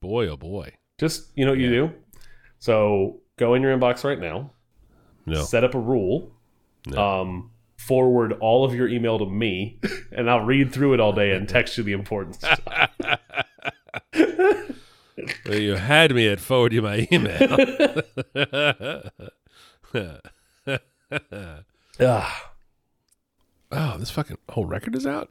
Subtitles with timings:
[0.00, 0.72] Boy, oh boy.
[0.98, 1.92] Just you know what you do.
[2.58, 4.52] So go in your inbox right now.
[5.26, 5.42] No.
[5.42, 6.32] Set up a rule.
[6.86, 7.20] No.
[7.20, 9.78] Um, forward all of your email to me,
[10.12, 12.60] and I'll read through it all day and text you the important stuff.
[15.46, 17.42] Well, you had me at forward you my email.
[19.94, 20.20] Ugh.
[23.72, 25.30] oh, this fucking whole record is out.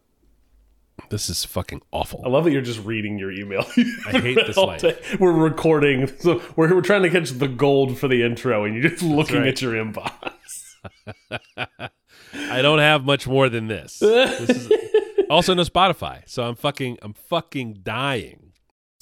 [1.09, 2.21] This is fucking awful.
[2.23, 3.65] I love that you're just reading your email.
[4.05, 5.19] I hate this life.
[5.19, 8.89] We're recording, so we're, we're trying to catch the gold for the intro, and you're
[8.89, 9.47] just looking right.
[9.47, 10.75] at your inbox.
[12.33, 13.99] I don't have much more than this.
[13.99, 14.71] this is,
[15.29, 18.53] also, no Spotify, so I'm fucking, I'm fucking dying.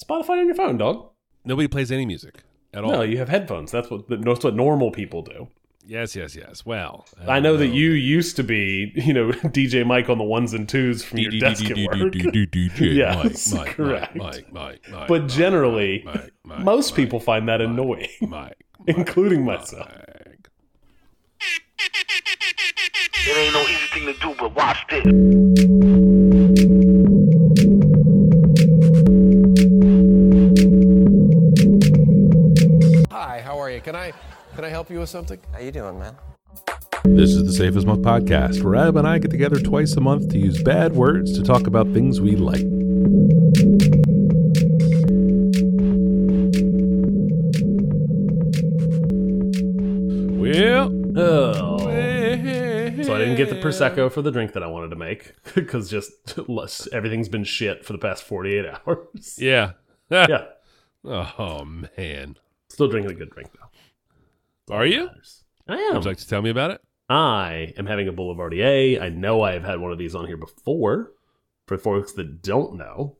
[0.01, 1.09] Spotify on your phone, dog.
[1.43, 2.43] Nobody plays any music
[2.73, 2.91] at all.
[2.91, 3.71] No, you have headphones.
[3.71, 5.47] That's what that's what normal people do.
[5.87, 6.65] Yes, yes, yes.
[6.65, 10.53] Well, I know that you used to be, you know, DJ Mike on the ones
[10.53, 12.13] and twos from your desk at work.
[12.93, 14.15] Yes, Mike, Mike, correct.
[14.17, 18.09] Mike, Mike, Mike, But generally, Mike, Mike, Most people find that annoying,
[18.87, 19.89] including myself.
[23.29, 25.86] It ain't no easy thing to do, but watch this.
[34.57, 35.39] Can I help you with something?
[35.53, 36.15] How you doing, man?
[37.03, 40.01] This is the Safe as Milk podcast, where Ab and I get together twice a
[40.01, 42.65] month to use bad words to talk about things we like.
[50.39, 51.77] Well, Oh.
[53.03, 55.89] So I didn't get the prosecco for the drink that I wanted to make because
[55.89, 56.11] just
[56.49, 59.37] less- everything's been shit for the past 48 hours.
[59.39, 59.71] Yeah.
[60.09, 60.45] Yeah,
[61.05, 62.37] Oh man,
[62.69, 63.66] still drinking a good drink though.
[64.69, 65.09] Are you?
[65.67, 65.95] I am.
[65.95, 66.81] Would you like to tell me about it?
[67.09, 69.01] I am having a Boulevardier.
[69.01, 71.11] I know I have had one of these on here before.
[71.67, 73.17] For folks that don't know,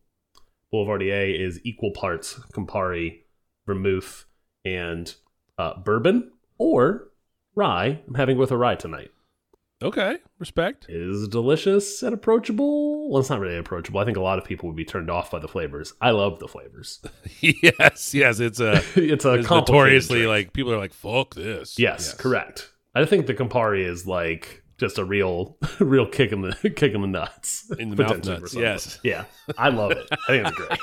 [0.73, 3.23] Boulevardier is equal parts Campari,
[3.65, 4.25] vermouth,
[4.63, 5.13] and
[5.57, 7.09] uh, bourbon or
[7.55, 8.01] rye.
[8.07, 9.11] I'm having with a rye tonight.
[9.81, 10.85] Okay, respect.
[10.89, 13.11] It is delicious and approachable.
[13.11, 13.99] Well, it's not really approachable.
[13.99, 15.93] I think a lot of people would be turned off by the flavors.
[16.01, 16.99] I love the flavors.
[17.41, 20.29] yes, yes, it's a it's a it's notoriously drink.
[20.29, 21.77] like people are like fuck this.
[21.77, 22.71] Yes, correct.
[22.95, 27.01] I think the Campari is like just a real, real kick in the kick in
[27.01, 28.99] the nuts, In the mouth nuts, yes.
[29.03, 29.25] yeah,
[29.59, 30.07] I love it.
[30.11, 30.79] I think it's great.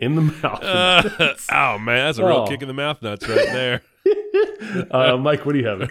[0.00, 0.62] in the mouth.
[0.62, 1.46] Uh, nuts.
[1.52, 2.46] oh man, that's a real Oh.
[2.48, 3.82] kick in the mouth nuts right there.
[4.90, 5.90] uh, Mike, what do you have?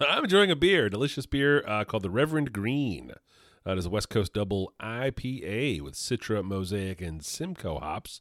[0.08, 3.12] I'm enjoying a beer, delicious beer uh, called the Reverend Green.
[3.66, 8.20] Uh, it is a West Coast double IPA with Citra, Mosaic, and Simcoe hops.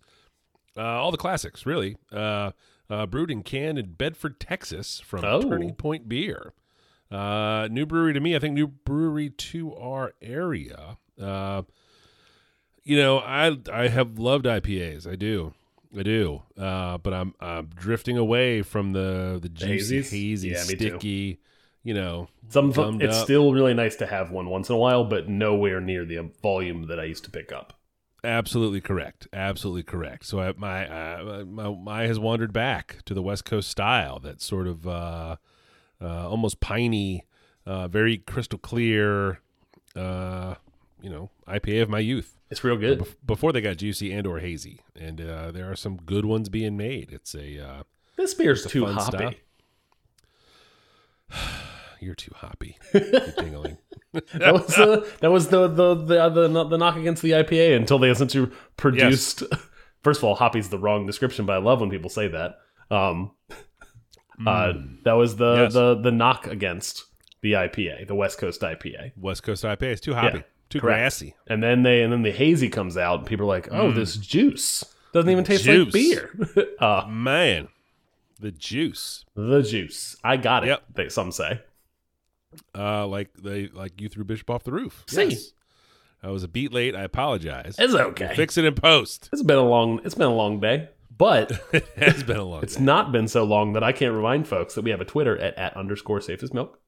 [0.77, 1.97] Uh, all the classics, really.
[2.11, 2.51] Uh,
[2.89, 5.41] uh, brewed and canned in Bedford, Texas, from Oh.
[5.41, 6.53] Turning Point Beer.
[7.09, 8.35] Uh, new brewery to me.
[8.35, 10.97] I think new brewery to our area.
[11.21, 11.63] Uh,
[12.83, 15.05] you know, I I have loved IPAs.
[15.05, 15.53] I do.
[15.97, 20.11] I do, uh, but I'm I'm drifting away from the the juicy, hazies?
[20.11, 20.75] hazy, Yeah, me too.
[20.75, 21.39] sticky.
[21.83, 23.23] You know, Some of it's up.
[23.25, 26.87] still really nice to have one once in a while, but nowhere near the volume
[26.87, 27.73] that I used to pick up.
[28.23, 30.25] absolutely correct, absolutely correct.
[30.25, 34.41] So I, my, uh, my my has wandered back to the West Coast style, that
[34.41, 35.37] sort of uh,
[36.01, 37.25] uh, almost piney,
[37.65, 39.39] uh, very crystal clear,
[39.95, 40.55] uh,
[41.01, 42.35] you know, IPA of my youth.
[42.49, 42.99] It's real good.
[42.99, 46.49] Bef- before they got juicy and or hazy, and uh, there are some good ones
[46.49, 47.11] being made.
[47.11, 47.83] It's a uh,
[48.17, 49.39] This beer's too hoppy.
[51.99, 53.77] you're too hoppy, you're dingling.
[54.33, 57.99] That was the that was the the the, the the knock against the IPA until
[57.99, 59.43] they essentially produced.
[60.03, 62.57] First of all, hoppy's the wrong description, but I love when people say that.
[62.89, 63.31] Um,
[64.45, 64.73] uh,
[65.05, 65.53] that was the.
[65.55, 65.73] Yes.
[65.73, 67.05] the the knock against
[67.41, 69.11] the IPA, the West Coast IPA.
[69.15, 70.97] West Coast IPA is too hoppy, Yeah, too correct.
[70.97, 71.35] grassy.
[71.47, 74.17] And then they and then the hazy comes out, and people are like, "Oh, this
[74.17, 74.83] juice
[75.13, 76.31] doesn't even taste like beer."
[76.79, 77.67] uh, Man,
[78.39, 79.25] the juice.
[79.35, 80.67] the juice, I got it.
[80.67, 80.83] Yep.
[80.95, 81.61] They, some say.
[82.75, 85.03] Uh, like they like you threw Bishop off the roof.
[85.07, 85.25] See.
[85.25, 85.51] Yes.
[86.23, 86.95] I was a beat late.
[86.95, 87.75] I apologize.
[87.79, 88.33] It's okay.
[88.35, 89.29] Fix it in post.
[89.33, 90.01] It's been a long.
[90.03, 91.51] It's been a long day, but
[91.95, 92.61] it's been a long.
[92.63, 92.83] It's day.
[92.83, 95.57] not been so long that I can't remind folks that we have a Twitter at,
[95.57, 96.79] at underscore safest milk,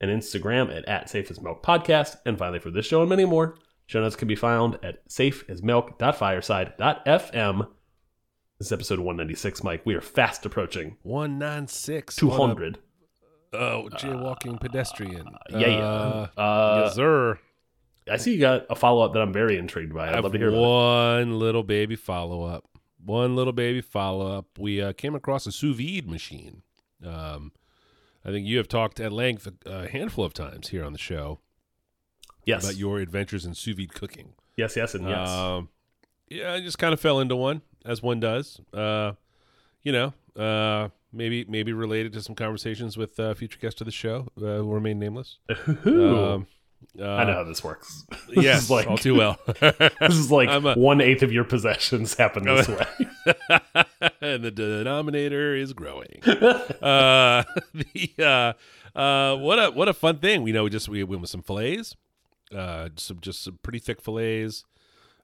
[0.00, 3.24] an Instagram at, at safe as milk podcast, and finally for this show and many
[3.24, 3.56] more,
[3.86, 7.68] show notes can be found at safeasmilk.fireside.fm.
[8.58, 9.82] This is episode 196, Mike.
[9.86, 12.78] We are fast approaching one nine six 200.
[13.52, 15.26] Oh, jaywalking pedestrian.
[15.50, 15.78] yeah, yeah.
[15.78, 17.38] Uh, Uh, yes, sir.
[18.10, 20.08] I see you got a follow up that I'm very intrigued by.
[20.08, 20.62] I I'd love to hear about it.
[21.26, 22.64] one little baby follow up.
[23.04, 24.46] One little baby follow up.
[24.58, 26.62] We uh, came across a sous vide machine.
[27.04, 27.52] Um,
[28.24, 30.98] I think you have talked at length a, a handful of times here on the
[30.98, 31.38] show
[32.44, 32.64] Yes.
[32.64, 34.32] about your adventures in sous vide cooking.
[34.56, 35.28] yes, yes, and yes.
[35.28, 35.68] Um,
[36.28, 38.60] Yeah, I just kind of fell into one, as one does.
[38.72, 39.12] Uh,
[39.82, 43.90] you know, uh, maybe maybe related to some conversations with uh, future guests of the
[43.92, 45.38] show uh, who remain nameless.
[45.86, 46.46] Um,
[47.00, 48.04] uh, I know how this works.
[48.28, 49.38] This Yes, is like all too well.
[49.60, 52.86] this is like a- one eighth of your possessions happen this way.
[54.20, 56.20] and the denominator is growing.
[56.26, 60.42] uh, the uh, uh, what a what a fun thing.
[60.42, 61.96] We know we just we went with some fillets,
[62.54, 64.64] uh, some just some pretty thick fillets.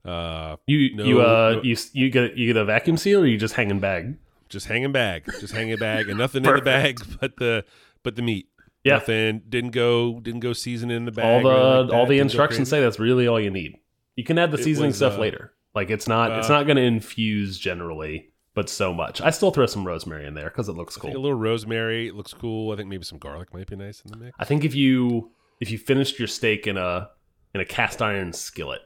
[0.05, 1.63] Uh, You No, you uh no.
[1.63, 4.17] you you get you get a vacuum seal or you just hanging bag?
[4.51, 7.65] just hanging bag, just hanging bag, and nothing in the bag but the
[8.03, 8.49] but the meat.
[8.85, 8.95] Yeah.
[8.95, 11.25] Nothing didn't go didn't go season in the bag.
[11.25, 13.79] all the like all the instructions say that's really all you need.
[14.15, 15.53] You can add the It seasoning was, stuff uh, later.
[15.75, 19.21] Like it's not it's uh, not going to infuse generally, but so much.
[19.21, 21.11] I still throw some rosemary in there because it looks cool.
[21.11, 22.73] a little rosemary looks cool.
[22.73, 24.37] I think maybe some garlic might be nice in the mix.
[24.39, 25.31] I think if you
[25.61, 27.11] if you finished your steak in a
[27.55, 28.81] in a cast iron skillet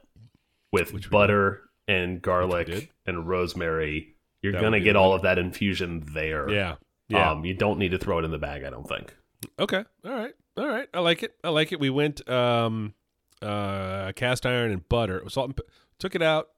[0.73, 6.05] with Which butter and garlic and rosemary, you're That gonna get all of that infusion
[6.15, 6.49] there.
[6.51, 6.77] Yeah,
[7.09, 7.31] yeah.
[7.31, 8.65] Um, you don't need to throw it in the bag.
[8.65, 9.15] I don't think.
[9.59, 9.85] Okay.
[10.05, 10.35] All right.
[10.57, 10.89] All right.
[10.93, 11.35] I like it.
[11.45, 11.81] I like it.
[11.81, 12.95] We went um
[13.41, 15.23] uh cast iron and butter.
[15.29, 15.61] Salt and
[15.99, 16.49] took it out.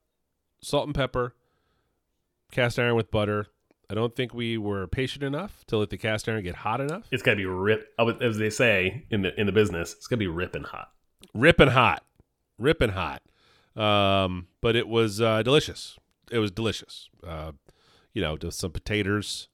[0.62, 1.34] Salt and pepper.
[2.50, 3.46] Cast iron with butter.
[3.88, 7.08] I don't think we were patient enough to let the cast iron get hot enough.
[7.10, 7.92] It's got to be rip.
[8.20, 10.90] As they say in the in the business, it's got to be ripping hot.
[11.34, 12.04] Ripping hot.
[12.58, 13.22] Ripping hot.
[13.76, 15.96] Um but it was uh delicious.
[16.30, 17.08] It was delicious.
[17.26, 17.52] Uh
[18.12, 19.48] you know, just some potatoes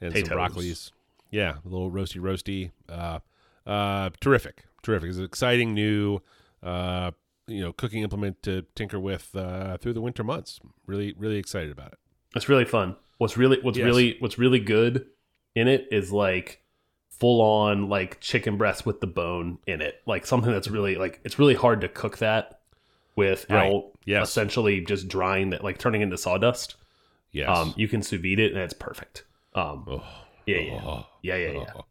[0.00, 0.28] and Potatoes.
[0.28, 0.90] some broccolis.
[1.30, 2.70] Yeah, a little roasty roasty.
[2.88, 3.20] Uh
[3.68, 4.64] uh terrific.
[4.82, 5.08] Terrific.
[5.10, 6.20] It's an exciting new
[6.62, 7.10] uh
[7.46, 10.60] you know, cooking implement to tinker with uh through the winter months.
[10.86, 11.98] Really really excited about it.
[12.34, 12.96] It's really fun.
[13.18, 13.84] What's really what's Yes.
[13.84, 15.06] really what's really good
[15.54, 16.60] in it is like
[17.10, 20.00] full on like chicken breast with the bone in it.
[20.06, 22.60] Like something that's really like it's really hard to cook that
[23.16, 23.82] without Right.
[24.04, 24.28] Yes.
[24.28, 26.74] essentially just drying that like turning into sawdust.
[27.32, 27.48] Yes.
[27.56, 29.24] Um you can sous vide it and it's perfect.
[29.54, 30.02] Um oh.
[30.46, 30.80] yeah, yeah.
[30.84, 31.06] Oh.
[31.22, 31.64] Yeah, yeah, yeah.
[31.76, 31.84] Oh,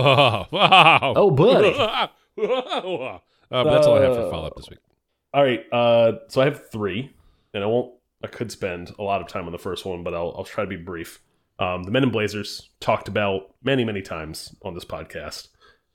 [0.00, 1.12] oh, wow.
[1.16, 1.68] Oh, buddy.
[1.78, 3.18] uh,
[3.50, 4.80] that's all I have for follow up this week.
[5.32, 5.64] All right.
[5.72, 7.12] Uh, so I have three,
[7.54, 7.92] and I won't.
[8.24, 10.64] I could spend a lot of time on the first one, but I'll, I'll try
[10.64, 11.20] to be brief.
[11.58, 15.48] Um, the Men in Blazers talked about many, many times on this podcast.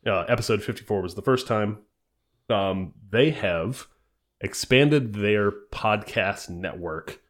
[0.05, 1.79] Uh, episode fifty-four was the first time.
[2.49, 3.87] Um, they have
[4.39, 7.21] expanded their podcast network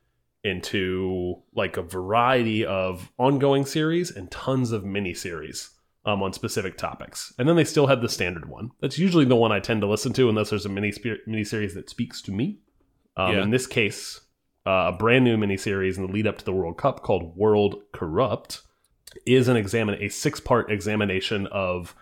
[0.44, 5.72] into like a variety of ongoing series and tons of mini series
[6.06, 7.34] um, on specific topics.
[7.38, 8.72] And then they still have the standard one.
[8.80, 10.94] That's usually the one I tend to listen to unless there's a mini
[11.28, 12.60] mini series that speaks to me.
[13.18, 13.44] Um, Yeah.
[13.44, 14.22] In this case,
[14.66, 17.36] uh, a brand new mini series in the lead up to the World Cup called
[17.36, 18.62] World Corrupt
[19.26, 21.96] is an examine a six part examination of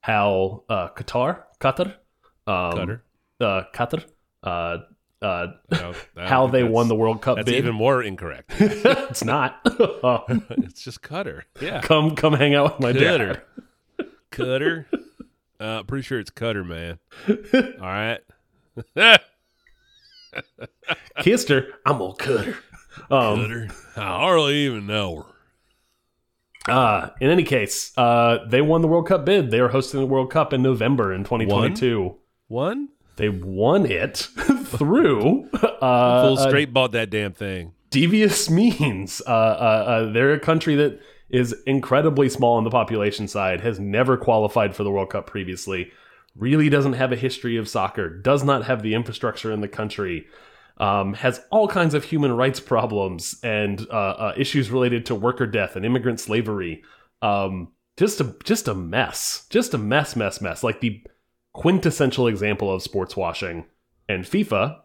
[0.00, 1.94] how uh, Qatar Qatar
[2.46, 3.02] um, Cutter.
[3.40, 4.04] uh, Qatar
[4.42, 4.78] uh, uh,
[5.22, 5.76] I don't- I
[6.20, 7.56] don't how they won the World Cup That's bid.
[7.58, 8.52] even more incorrect.
[8.58, 9.60] it's not.
[10.04, 11.44] Um, it's just Cutter.
[11.60, 11.80] Yeah.
[11.80, 13.42] come come hang out with my Cutter.
[13.98, 14.06] dad.
[14.30, 14.86] Cutter.
[15.58, 16.98] Uh, pretty sure it's Cutter, man.
[17.26, 18.20] All right.
[21.20, 21.66] Kissed her.
[21.84, 22.56] I'm gonna cut her.
[23.10, 23.68] Um, Cutter.
[23.96, 25.26] I hardly even know
[26.66, 26.72] her.
[26.72, 29.50] uh, in any case, uh, they won the World Cup bid.
[29.50, 32.16] They are hosting the World Cup in November in 2022.
[32.48, 32.88] One?
[33.16, 34.16] They won it
[34.66, 37.72] through uh, Full uh, straight bought that damn thing.
[37.90, 39.22] devious means.
[39.26, 39.34] Uh, uh,
[40.08, 44.76] uh, they're a country that is incredibly small on the population side, has never qualified
[44.76, 45.90] for the World Cup previously,
[46.38, 50.26] really doesn't have a history of soccer, does not have the infrastructure in the country,
[50.78, 55.46] um, has all kinds of human rights problems and uh, uh, issues related to worker
[55.46, 56.82] death and immigrant slavery.
[57.22, 60.62] Um, just a just a mess, just a mess, mess, mess.
[60.62, 61.02] Like the
[61.54, 63.64] quintessential example of sports washing.
[64.08, 64.76] And FIFA,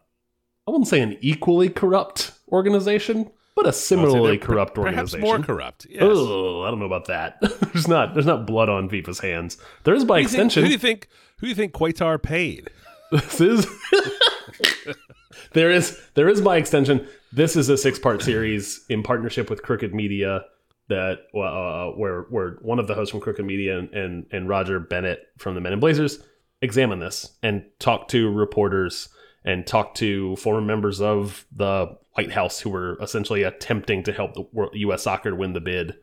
[0.67, 5.21] I wouldn't say an equally corrupt organization, but a similarly corrupt per- Perhaps organization.
[5.21, 5.85] more corrupt.
[5.89, 6.01] Yes.
[6.03, 7.37] Oh, I don't know about that.
[7.73, 9.57] there's not there's not blood on FIFA's hands.
[9.83, 10.63] There is by Who you think- extension.
[10.63, 11.07] who do you think?
[11.39, 12.69] Who do you think Quatar paid?
[13.11, 13.67] this is
[15.53, 17.07] there is there is by extension.
[17.31, 20.45] This is a six part series in partnership with Crooked Media
[20.89, 24.79] that uh, where where one of the hosts from Crooked Media and, and and Roger
[24.79, 26.19] Bennett from the Men in Blazers
[26.61, 29.09] examine this and talk to reporters
[29.43, 34.33] and talk to former members of the White House who were essentially attempting to help
[34.33, 35.03] the U.S.
[35.03, 35.95] soccer win the bid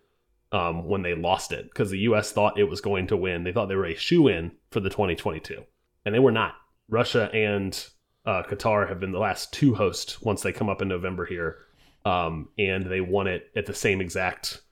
[0.52, 2.32] um, when they lost it because the U.S.
[2.32, 3.44] thought it was going to win.
[3.44, 5.62] They thought they were a shoe in for the 2022,
[6.04, 6.54] and they were not.
[6.88, 7.86] Russia and
[8.24, 11.58] uh, Qatar have been the last two hosts once they come up in November here,
[12.04, 14.62] um, and they won it at the same exact.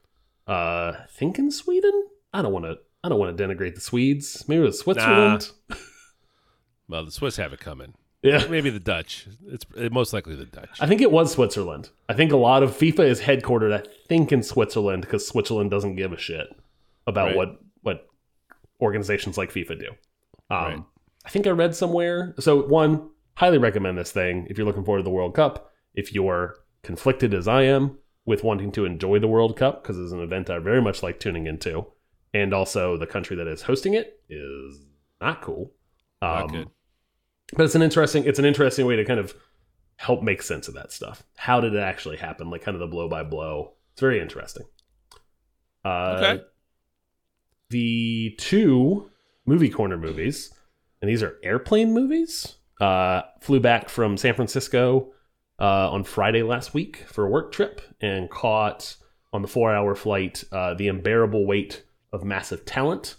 [0.48, 2.08] Uh, I think in Sweden.
[2.32, 2.76] I don't want to.
[3.04, 4.48] I don't want to denigrate the Swedes.
[4.48, 5.50] Maybe it was Switzerland.
[6.88, 7.94] Well, the Swiss have it coming.
[8.22, 8.46] Yeah.
[8.48, 9.28] Maybe the Dutch.
[9.46, 10.70] It's most likely the Dutch.
[10.80, 11.90] I think it was Switzerland.
[12.08, 15.96] I think a lot of FIFA is headquartered, I think, in Switzerland because Switzerland doesn't
[15.96, 16.48] give a shit
[17.06, 17.36] about Right.
[17.36, 18.08] what what
[18.80, 19.88] organizations like FIFA do.
[20.50, 20.82] Um, Right.
[21.24, 22.34] I think I read somewhere.
[22.38, 25.70] So one, highly recommend this thing if you're looking forward to the World Cup.
[25.94, 30.12] If you're conflicted as I am with wanting to enjoy the World Cup because it's
[30.12, 31.86] an event I very much like tuning into,
[32.34, 34.80] and also the country that is hosting it is
[35.20, 35.72] not cool.
[36.22, 36.68] Not Um, good.
[37.54, 39.34] But it's an interesting it's an interesting way to kind of
[39.96, 41.22] help make sense of that stuff.
[41.36, 42.50] How did it actually happen?
[42.50, 43.72] Like kind of the blow by blow.
[43.92, 44.64] It's very interesting.
[45.84, 46.42] Uh Okay.
[47.70, 49.10] the two
[49.46, 50.52] movie corner movies
[51.00, 55.12] and these are airplane movies uh flew back from san francisco
[55.60, 58.96] uh on friday last week for a work trip and caught
[59.32, 63.14] on the four hour flight uh the unbearable weight of massive talent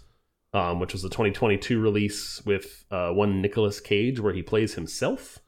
[0.54, 5.40] um, which was the 2022 release with uh, one Nicolas Cage, where he plays himself.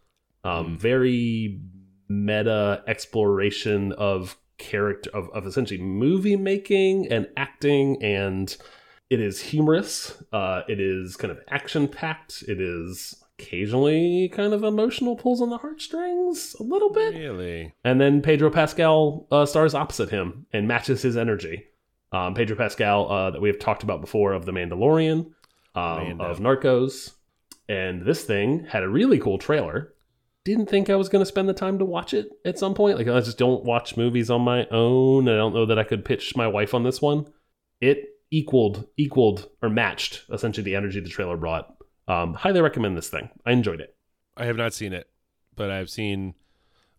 [0.44, 1.62] Um, Very
[2.08, 8.56] meta exploration of character of, of essentially movie making and acting, and
[9.10, 10.22] it is humorous.
[10.32, 12.44] Uh, it is kind of action packed.
[12.48, 17.16] It is occasionally kind of emotional, pulls on the heartstrings a little bit.
[17.16, 17.74] Really?
[17.84, 21.66] And then Pedro Pascal uh, stars opposite him and matches his energy.
[22.12, 25.32] Um, Pedro Pascal, uh, that we have talked about before, of The Mandalorian,
[25.76, 27.14] um, of Narcos.
[27.68, 29.94] And this thing had a really cool trailer.
[30.44, 32.98] Didn't think I was going to spend the time to watch it at some point.
[32.98, 35.30] Like, I just don't watch movies on my own.
[35.30, 37.28] I don't know that I could pitch my wife on this one.
[37.80, 41.76] It equaled, equaled, or matched essentially the energy the trailer brought.
[42.08, 43.30] Um, highly recommend this thing.
[43.46, 43.96] I enjoyed it.
[44.36, 45.08] I have not seen it,
[45.56, 46.34] but I've seen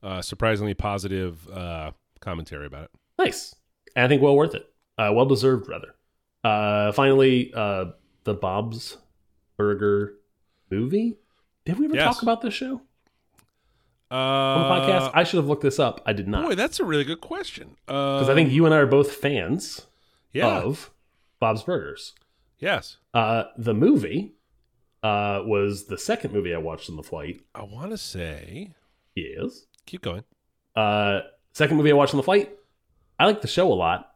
[0.02, 1.90] uh, surprisingly positive uh,
[2.20, 2.90] commentary about it.
[3.18, 3.56] Nice.
[3.96, 4.69] And I think well worth it.
[5.00, 5.94] Uh, well deserved, rather.
[6.44, 7.86] Uh, finally, uh,
[8.24, 8.98] the Bob's
[9.56, 10.14] Burger
[10.70, 11.16] movie.
[11.64, 12.14] Did we ever Yes.
[12.14, 12.82] talk about this show
[14.10, 15.10] Uh, on the podcast?
[15.14, 16.00] I should have looked this up.
[16.06, 16.44] I did not.
[16.44, 17.76] boy, that's a really good question.
[17.86, 19.86] Because Because I think you and I are both fans
[20.32, 20.90] yeah, of
[21.38, 22.14] Bob's Burgers.
[22.58, 24.34] yes, Uh, the movie
[25.02, 27.40] uh, was the second movie I watched on the flight.
[27.54, 28.74] I want to say.
[29.14, 29.66] Yes.
[29.86, 30.24] Keep going.
[30.76, 31.20] Uh,
[31.54, 32.50] second movie I watched on the flight.
[33.18, 34.09] I like the show a lot.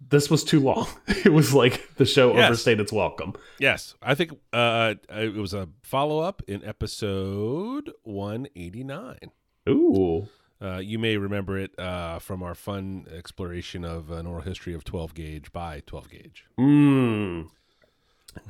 [0.00, 0.86] This was too long.
[1.24, 2.46] It was like the show Yes.
[2.46, 3.34] overstayed its welcome.
[3.58, 9.32] Yes, I think uh, it was a follow up in episode one eighty nine.
[9.68, 10.28] Ooh.
[10.60, 14.82] Uh, you may remember it uh, from our fun exploration of an oral history of
[14.82, 16.44] 12 gauge by 12 gauge.
[16.58, 17.48] Mm.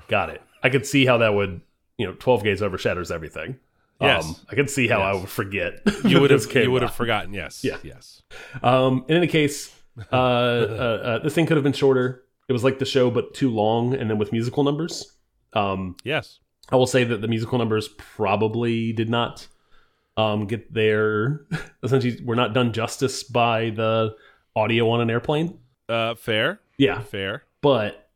[0.08, 0.40] Got it.
[0.62, 1.60] I could see how that would,
[1.98, 3.58] you know, 12 gauge overshadows everything.
[4.00, 4.24] Yes.
[4.24, 5.82] Um, I could see how I would forget.
[6.02, 7.34] You would have you would have forgotten.
[7.34, 7.62] Yes.
[7.62, 7.76] Yeah.
[7.82, 8.22] Yes.
[8.62, 9.74] Um, in any case,
[10.12, 12.24] uh, uh, uh, this thing could have been shorter.
[12.48, 15.12] It was like the show, but too long, and then with musical numbers.
[15.52, 16.40] Um, Yes.
[16.70, 19.46] I will say that the musical numbers probably did not
[20.18, 21.46] um, get their
[21.82, 24.14] essentially were not done justice by the
[24.54, 25.58] audio on an airplane.
[25.88, 26.60] Uh, fair.
[26.76, 27.44] Yeah, Fair.
[27.62, 28.10] but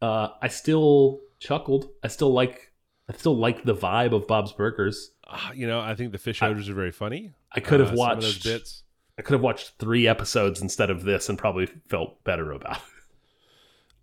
[0.00, 1.88] uh, I still chuckled.
[2.04, 2.72] I still like
[3.08, 5.10] I still like the vibe of Bob's Burgers.
[5.28, 7.32] Uh, you know, I think the fish I- odors are very funny.
[7.52, 8.82] I could have Uh, of those watched bits.
[9.18, 12.82] I could have watched three episodes instead of this and probably felt better about it.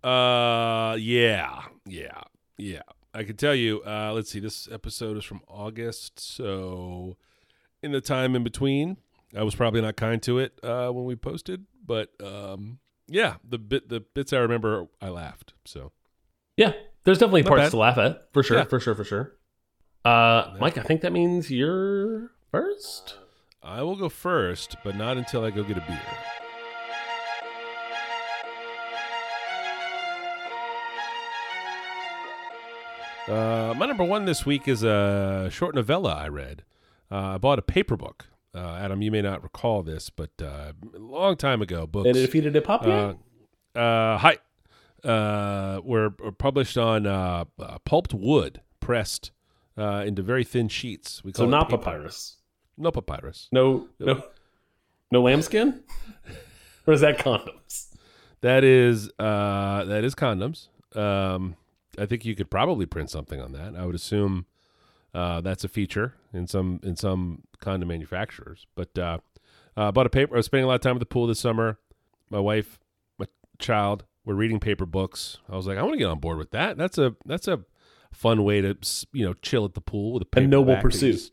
[0.08, 2.20] Uh, yeah, yeah,
[2.58, 2.82] yeah.
[3.14, 3.80] I can tell you.
[3.86, 4.40] Uh, let's see.
[4.40, 7.16] This episode is from August, so
[7.82, 8.96] in the time in between,
[9.36, 13.56] I was probably not kind to it uh, when we posted, but um, yeah, the
[13.58, 15.54] bit the bits I remember, I laughed.
[15.64, 15.92] So
[16.56, 16.72] Yeah,
[17.04, 17.70] there's definitely Not parts bad.
[17.70, 18.64] to laugh at for sure, Yeah.
[18.64, 19.32] for sure, for sure.
[20.04, 23.16] Uh, Mike, I think that means you're first.
[23.64, 26.00] I will go first, but not until I go get a beer.
[33.26, 36.62] Uh, my number one this week is a short novella I read.
[37.10, 38.26] Uh, I bought a paper book.
[38.54, 42.06] Uh, Adam, you may not recall this, but uh, a long time ago, books.
[42.06, 43.14] And it defeated Hip Hop uh,
[43.78, 44.36] uh, hi,
[45.02, 49.32] uh, were, published on uh, uh, pulped wood, pressed
[49.78, 51.24] uh, into very thin sheets.
[51.24, 52.36] We So call it not papyrus.
[52.76, 53.48] No papyrus.
[53.52, 54.22] No, no,
[55.10, 55.82] no lambskin.
[56.86, 57.88] or is that condoms?
[58.40, 60.68] That is uh, that is condoms.
[60.94, 61.56] Um,
[61.98, 63.74] I think you could probably print something on that.
[63.76, 64.46] I would assume
[65.14, 68.66] uh, that's a feature in some in some condom manufacturers.
[68.74, 69.18] But uh,
[69.76, 70.34] uh, bought a paper.
[70.34, 71.78] I was spending a lot of time at the pool this summer.
[72.30, 72.78] My wife,
[73.18, 73.26] my
[73.58, 75.38] child, were reading paper books.
[75.48, 76.76] I was like, I want to get on board with that.
[76.76, 77.60] That's a that's a
[78.12, 78.76] fun way to
[79.12, 81.30] you know chill at the pool with a paperback noble pursuit.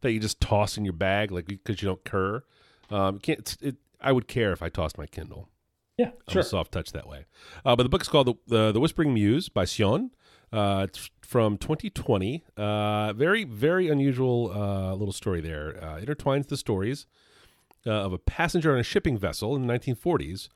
[0.00, 2.42] That you just toss in your bag like because you don't cur.
[2.90, 5.48] Um, can't it, I would care if I tossed my Kindle.
[5.96, 6.42] Yeah, I'm sure.
[6.42, 7.24] a soft touch that way.
[7.64, 10.10] Uh, but the book is called the, the the Whispering Muse by Sjón.
[10.52, 12.44] Uh, it's from 2020.
[12.56, 15.82] Uh, very very unusual uh, little story there.
[15.82, 17.06] Uh, intertwines the stories
[17.86, 20.48] uh, of a passenger on a shipping vessel in the 1940s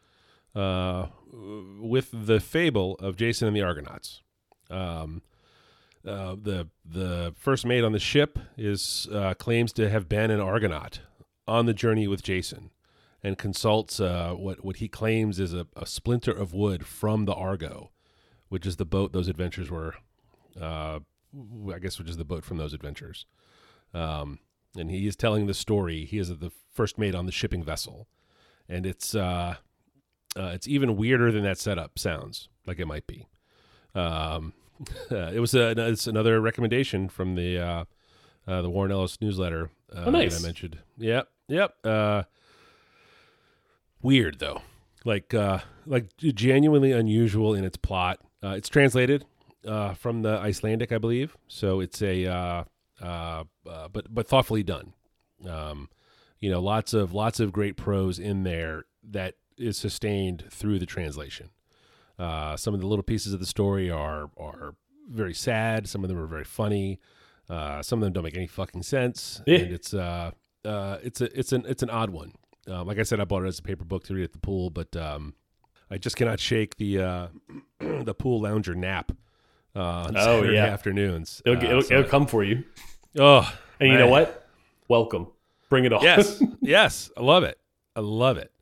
[0.54, 1.06] uh,
[1.80, 4.22] with the fable of Jason and the Argonauts.
[4.68, 5.22] Um,
[6.06, 10.40] uh, the the first mate on the ship is uh, claims to have been an
[10.40, 11.00] Argonaut
[11.46, 12.70] on the journey with Jason,
[13.22, 17.34] and consults uh, what what he claims is a, a splinter of wood from the
[17.34, 17.90] Argo,
[18.48, 19.94] which is the boat those adventures were.
[20.60, 21.00] Uh,
[21.72, 23.24] I guess which is the boat from those adventures.
[23.94, 24.40] Um,
[24.76, 26.04] and he is telling the story.
[26.04, 28.08] He is the first mate on the shipping vessel,
[28.68, 29.56] and it's uh,
[30.36, 33.28] it's even weirder than that setup sounds like it might be.
[33.94, 34.54] Um,
[35.10, 37.84] it was a, it's another recommendation from the uh,
[38.46, 40.34] uh, the Warren Ellis newsletter uh, Oh, nice.
[40.34, 40.78] that I mentioned.
[40.98, 41.74] Yep, yep.
[41.84, 42.22] Uh,
[44.02, 44.62] weird though,
[45.04, 48.18] like uh, like genuinely unusual in its plot.
[48.42, 49.24] Uh, it's translated
[49.66, 52.64] uh, from the Icelandic, I believe, so it's a uh,
[53.02, 54.94] uh, uh, but but thoughtfully done.
[55.48, 55.88] Um,
[56.38, 60.86] you know, lots of lots of great prose in there that is sustained through the
[60.86, 61.50] translation.
[62.20, 64.74] Uh, some of the little pieces of the story are are
[65.08, 65.88] very sad.
[65.88, 67.00] Some of them are very funny.
[67.48, 69.42] Uh, some of them don't make any fucking sense.
[69.46, 69.58] Yeah.
[69.58, 70.30] And it's uh,
[70.64, 72.32] uh, it's a it's an it's an odd one.
[72.68, 74.38] Um, like I said, I bought it as a paper book to read at the
[74.38, 75.34] pool, but um,
[75.90, 77.26] I just cannot shake the uh,
[77.80, 79.12] the pool lounger nap
[79.74, 80.66] uh, on Oh, Saturday yeah.
[80.66, 81.40] afternoons.
[81.46, 82.64] It'll, Uh, it'll, so- it'll come for you.
[83.18, 83.50] oh,
[83.80, 84.46] And you know what?
[84.88, 85.28] Welcome.
[85.70, 86.02] Bring it on.
[86.02, 87.58] Yes, yes, I love it.
[87.96, 88.52] I love it.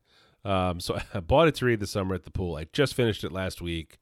[0.44, 2.56] Um, so I bought it to read this summer at the pool.
[2.56, 3.98] I just finished it last week,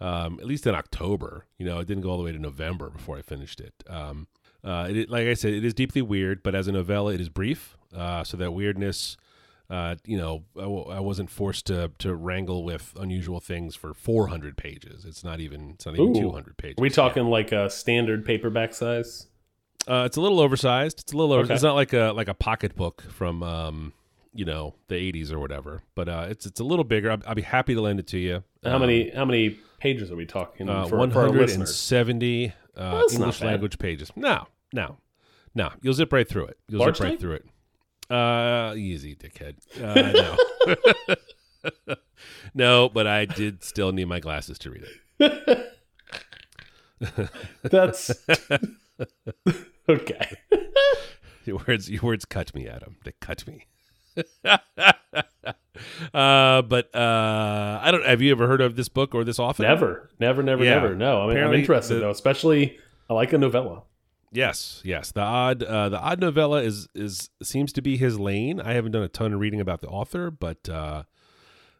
[0.00, 1.46] um, at least in October.
[1.58, 3.74] You know, it didn't go all the way to November before I finished it.
[3.88, 4.26] Um,
[4.64, 7.28] uh, it like I said, it is deeply weird, but as a novella, it is
[7.28, 7.76] brief.
[7.96, 9.16] Uh, so that weirdness,
[9.70, 13.94] uh, you know, I, w- I wasn't forced to to wrangle with unusual things for
[13.94, 15.04] 400 pages.
[15.04, 16.20] It's not even it's not even Ooh.
[16.20, 16.74] 200 pages.
[16.78, 16.94] Are we Yeah.
[16.96, 19.28] talking like a standard paperback size?
[19.86, 21.00] Uh, it's a little oversized.
[21.00, 21.32] It's a little.
[21.32, 21.54] Over, Okay.
[21.54, 23.92] It's not like a like a pocket book from um,
[24.38, 25.82] you know the '80s or whatever.
[25.94, 27.10] But uh, it's it's a little bigger.
[27.10, 28.44] I'll, I'll be happy to lend it to you.
[28.64, 31.90] How many how many pages are we talking Uh, for, for our listeners?
[31.90, 34.12] 170 uh, That's not English language pages.
[34.14, 34.98] No, no,
[35.54, 35.70] no.
[35.82, 36.58] You'll zip right through it.
[36.68, 37.46] You'll zip right through it.
[38.10, 39.56] Uh, easy, dickhead.
[39.82, 40.36] Uh,
[41.86, 41.94] no.
[42.54, 44.84] no, but I did still need my glasses to read
[45.18, 45.74] it.
[47.62, 48.10] That's
[49.88, 50.36] okay.
[51.44, 52.96] Your words, your words cut me, Adam.
[53.04, 53.66] They cut me.
[56.14, 58.04] uh, but uh, I don't.
[58.04, 59.62] Have you ever heard of this book or this author?
[59.62, 60.74] Never, never, never, Yeah.
[60.74, 60.94] never.
[60.94, 62.10] No, I mean, I'm Apparently interested the- though.
[62.10, 62.78] Especially,
[63.08, 63.82] I like a novella.
[64.30, 65.10] Yes, yes.
[65.12, 68.60] The odd, uh, the odd novella is is seems to be his lane.
[68.60, 71.04] I haven't done a ton of reading about the author, but uh,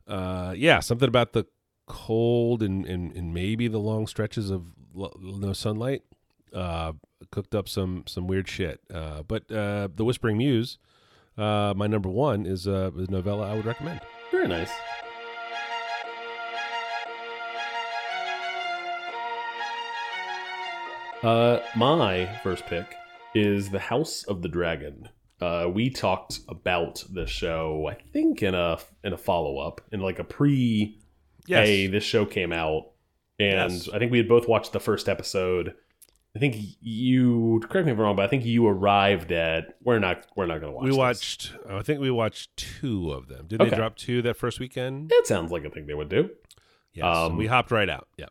[0.06, 1.44] uh, yeah, something about the
[1.86, 6.02] cold and, and, and maybe the long stretches of no sunlight
[6.54, 6.92] uh,
[7.30, 8.80] cooked up some some weird shit.
[8.92, 10.78] Uh, but uh, the Whispering Muse,
[11.38, 14.00] uh, my number one is uh, is a novella I would recommend.
[14.30, 14.70] Very nice.
[21.22, 22.94] Uh, my first pick
[23.34, 25.08] is The House of the Dragon.
[25.40, 30.00] Uh, we talked about this show, I think, in a in a follow up, in
[30.00, 30.98] like a pre.
[31.46, 31.66] Yes.
[31.66, 32.90] Hey, this show came out,
[33.38, 33.88] and Yes.
[33.92, 35.74] I think we had both watched the first episode.
[36.36, 39.98] I think you correct me if I'm wrong, but I think you arrived at we're
[39.98, 40.84] not we're not going to watch.
[40.84, 41.52] we this." watched.
[41.68, 43.46] I think we watched two of them.
[43.48, 43.70] Did Okay.
[43.70, 45.10] they drop two that first weekend?
[45.12, 46.30] It sounds like a thing they would do.
[46.92, 47.04] Yes.
[47.16, 48.08] Um, we hopped right out.
[48.16, 48.26] Yeah.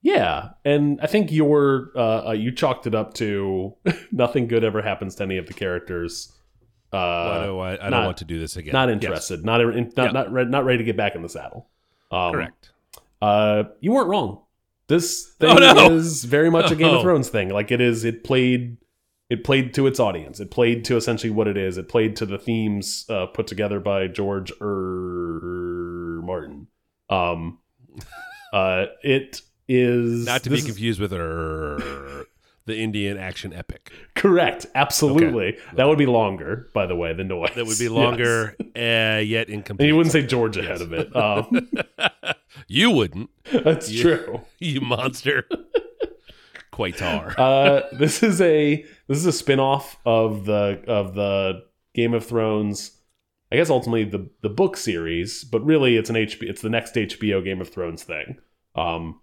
[0.00, 3.74] Yeah, and I think your uh, uh, you chalked it up to
[4.12, 6.32] nothing good ever happens to any of the characters.
[6.92, 8.72] Well, I Uh, don't, I, I don't want to do this again.
[8.72, 8.94] not Yes.
[8.94, 10.12] interested, not in, not Yeah.
[10.12, 11.66] not re not ready to get back in the saddle.
[12.12, 12.70] Um, Correct.
[13.20, 14.42] Uh, you weren't wrong.
[14.88, 15.94] This thing Oh, no.
[15.94, 16.96] is very much a Game Oh.
[16.96, 17.50] of Thrones thing.
[17.50, 18.78] Like it is, it played,
[19.30, 20.40] it played to its audience.
[20.40, 21.76] It played to essentially what it is.
[21.78, 26.22] It played to the themes uh, put together by George R.
[26.24, 26.66] Martin.
[27.10, 27.58] Um,
[28.52, 32.24] uh, it is Not to be confused with er,
[32.64, 33.92] the Indian action epic.
[34.14, 34.66] Correct.
[34.74, 35.58] Absolutely.
[35.74, 37.50] That would be longer, by the way, than noise.
[37.54, 37.90] That would be Yes.
[37.92, 39.80] longer, uh, yet incomplete.
[39.84, 41.14] And you wouldn't say George ahead of it.
[41.14, 41.68] Um,
[42.66, 44.40] you wouldn't, that's You- true.
[44.58, 45.44] you monster.
[46.72, 47.34] Quaitar.
[47.38, 51.62] Uh, this is a this is a spin-off of the of the
[51.94, 52.92] Game of Thrones.
[53.50, 56.48] I guess ultimately the the book series, but really it's an HBO.
[56.48, 58.38] It's the next HBO Game of Thrones thing.
[58.74, 59.20] Um,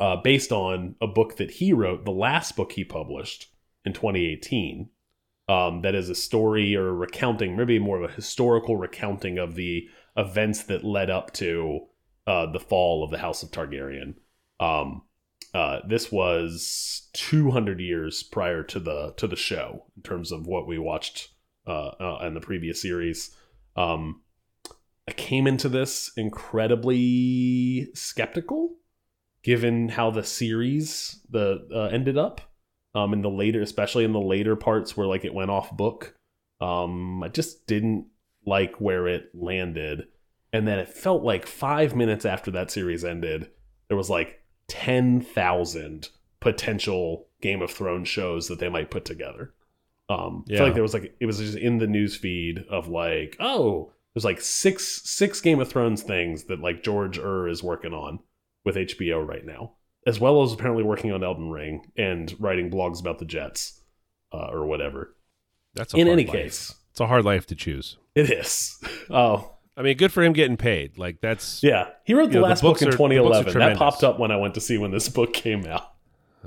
[0.00, 3.48] uh, based on a book that he wrote, the last book he published
[3.84, 4.88] in 2018.
[5.48, 9.54] Um, that is a story or a recounting, maybe more of a historical recounting of
[9.54, 11.82] the events that led up to
[12.26, 14.14] uh, the fall of the House of Targaryen.
[14.60, 15.02] Um,
[15.54, 20.66] uh, this was 200 years prior to the to the show in terms of what
[20.66, 21.28] we watched
[21.66, 23.34] uh, uh, in the previous series.
[23.74, 24.22] Um,
[25.08, 28.76] I came into this incredibly skeptical,
[29.42, 32.40] given how the series the uh, ended up.
[32.94, 36.14] Um, in the later, especially in the later parts where like it went off book,
[36.62, 38.06] um, I just didn't
[38.46, 40.08] like where it landed.
[40.56, 43.50] And then it felt like five minutes after that series ended,
[43.88, 46.08] there was like ten thousand
[46.40, 49.52] potential Game of Thrones shows that they might put together.
[50.08, 52.88] Um, I feel like there was like it was just in the news feed of
[52.88, 57.62] like, oh, there's like six six Game of Thrones things that like George Ur is
[57.62, 58.20] working on
[58.64, 59.72] with HBO right now,
[60.06, 63.82] as well as apparently working on Elden Ring and writing blogs about the Jets
[64.32, 65.14] uh, or whatever.
[65.74, 66.32] That's a In any life.
[66.32, 67.98] case, it's a hard life to choose.
[68.14, 68.80] it is.
[69.10, 70.96] Oh, I mean, good for him getting paid.
[70.98, 71.88] Like that's yeah.
[72.04, 73.58] He wrote the know, the last book in are- the books are 2011.
[73.58, 75.92] That popped up when I went to see when this book came out.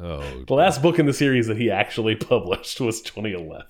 [0.02, 3.65] oh, The last book in the series that he actually published was 2011.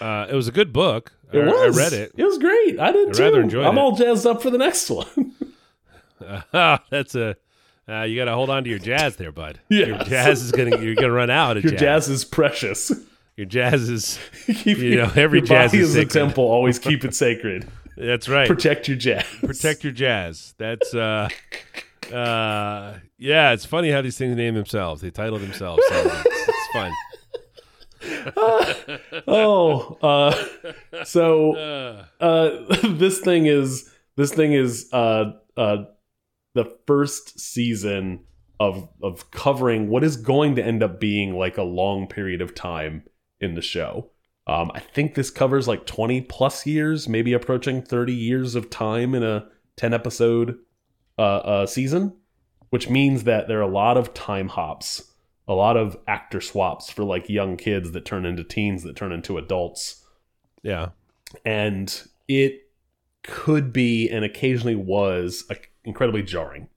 [0.00, 1.12] uh, it was a good book.
[1.32, 1.78] It I, was.
[1.78, 2.12] I read it.
[2.16, 2.78] It was great.
[2.80, 3.22] I did I too.
[3.22, 3.80] rather enjoyed I'm it.
[3.80, 5.34] all jazzed up for the next one.
[6.90, 7.36] that's a.
[7.88, 9.60] Uh, you got to hold on to your jazz there, bud.
[9.68, 10.78] Your jazz is gonna.
[10.78, 11.80] You're gonna run out of Your jazz.
[11.80, 12.92] jazz is precious.
[13.38, 14.18] Your jazz is.
[14.46, 16.42] Keep You know, every jazz is is a temple.
[16.42, 17.68] Always keep it sacred.
[17.96, 18.48] That's right.
[18.48, 19.24] Protect your jazz.
[19.40, 20.54] Protect your jazz.
[20.58, 20.92] That's.
[20.92, 21.28] uh
[22.12, 26.68] uh yeah it's funny how these things name themselves they title themselves so it's, it's
[26.72, 26.90] fun
[29.28, 32.50] oh, uh, so uh, uh,
[32.92, 35.84] this thing is this thing is uh, uh,
[36.54, 38.20] the first season
[38.58, 42.54] of of covering what is going to end up being like a long period of
[42.54, 43.02] time
[43.40, 44.10] in the show.
[44.46, 49.14] Um, I think this covers like twenty plus years, maybe approaching thirty years of time
[49.14, 49.46] in a
[49.76, 50.58] ten episode
[51.18, 52.14] uh, uh, season,
[52.70, 55.12] which means that there are a lot of time hops,
[55.46, 59.12] a lot of actor swaps for like young kids that turn into teens that turn
[59.12, 60.04] into adults.
[60.62, 60.90] Yeah.
[61.44, 62.70] And it
[63.22, 66.68] could be and occasionally was uh, incredibly jarring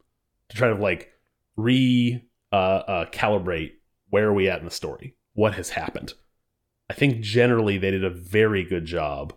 [0.50, 1.14] to try to like
[1.56, 2.22] re
[2.52, 3.74] uh, uh, calibrate
[4.10, 5.16] where are we at in the story?
[5.34, 6.14] What has happened
[6.92, 9.34] i think generally they did a very good job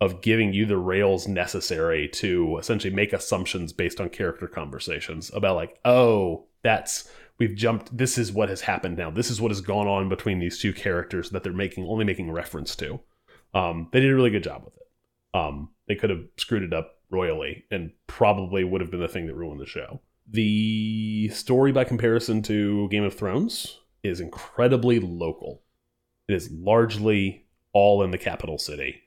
[0.00, 5.56] of giving you the rails necessary to essentially make assumptions based on character conversations about
[5.56, 9.60] like oh that's we've jumped this is what has happened now this is what has
[9.60, 13.00] gone on between these two characters that they're making only making reference to
[13.54, 14.88] um, they did a really good job with it.
[15.34, 19.26] Um, they could have screwed it up royally and probably would have been the thing
[19.26, 20.00] that ruined the show.
[20.28, 25.62] The story, by comparison to Game of Thrones, is incredibly local.
[26.30, 29.02] It is largely all in the capital city,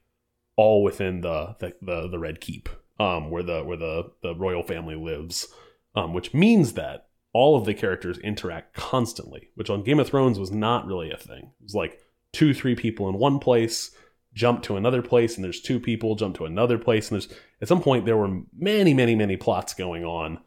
[0.57, 2.67] all within the the, the, the Red Keep,
[2.99, 5.47] um, where the where the, the royal family lives,
[5.95, 10.37] um, which means that all of the characters interact constantly, which on Game of Thrones
[10.37, 11.51] was not really a thing.
[11.61, 12.01] It was like
[12.33, 13.91] two, three people in one place,
[14.33, 17.31] jump to another place, and there's two people, jump to another place, and there's
[17.61, 20.39] at some point there were many, many, many plots going on.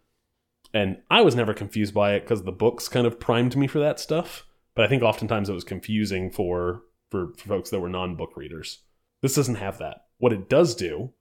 [0.75, 3.79] And I was never confused by it because the books kind of primed me for
[3.79, 4.47] that stuff.
[4.77, 8.83] But I think oftentimes it was confusing for for, for folks that were non-book readers.
[9.23, 10.03] This doesn't have that.
[10.19, 11.13] What it does do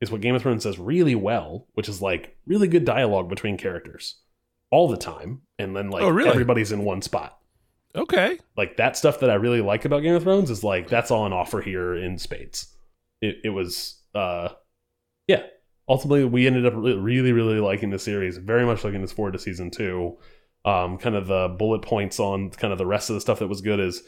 [0.00, 3.56] is what Game of Thrones does really well, which is like really good dialogue between
[3.56, 4.16] characters
[4.70, 6.28] all the time, and then like Oh, really?
[6.30, 7.38] everybody's in one spot
[7.96, 11.12] okay like that stuff that I really like about Game of Thrones is like that's
[11.12, 12.74] all on offer here in spades.
[13.22, 14.48] It it was uh
[15.28, 15.44] yeah.
[15.88, 19.34] Ultimately we ended up re- really really liking the series, very much looking this forward
[19.34, 20.18] to season 2.
[20.64, 23.48] Um kind of the bullet points on kind of the rest of the stuff that
[23.48, 24.02] was good is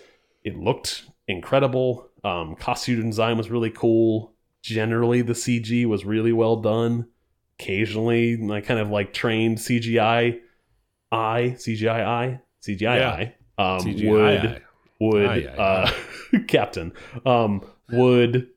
[0.45, 2.09] it looked incredible.
[2.25, 4.33] Um costume design was really cool.
[4.63, 7.07] Generally the CG was really well done.
[7.59, 10.39] Occasionally I kind of like trained CGI
[11.13, 13.11] I CGI I CGI Yeah.
[13.13, 14.11] I um, CGI.
[14.11, 14.63] would
[15.01, 15.91] would uh,
[16.49, 16.93] captain
[17.25, 18.49] um would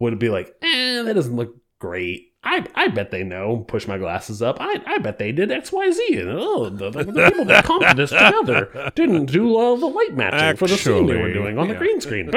[0.00, 3.64] would be like eh, that doesn't look great I, I bet they know.
[3.66, 4.58] Push my glasses up.
[4.60, 6.20] I, I bet they did X Y Z.
[6.20, 10.14] And oh, the, the, the people that comped this together didn't do all the light
[10.14, 12.30] matching for the scene they were doing on the green screen.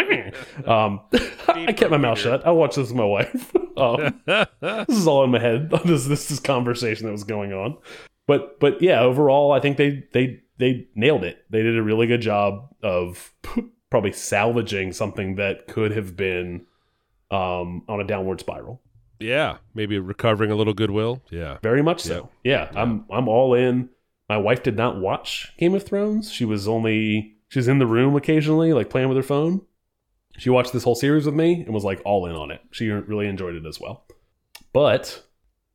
[0.66, 1.02] um,
[1.48, 2.46] I kept my mouth shut.
[2.46, 3.54] I watched this with my wife.
[3.78, 5.72] Um, this is all in my head.
[5.86, 7.78] This this is conversation that was going on.
[8.28, 11.46] But but yeah, overall, I think they they they nailed it.
[11.50, 13.34] They did a really good job of
[13.90, 16.66] probably salvaging something that could have been
[17.32, 18.82] um, on a downward spiral.
[19.22, 22.30] Yeah maybe recovering a little goodwill yeah Very much so.
[22.44, 23.90] Yeah, I'm I'm all in.
[24.30, 26.32] My wife did not watch Game of Thrones.
[26.32, 29.62] She was only she's in the room occasionally, like playing with her phone.
[30.38, 32.62] She watched this whole series with me and was like all in on it.
[32.72, 34.06] She really enjoyed it as well.
[34.74, 35.24] But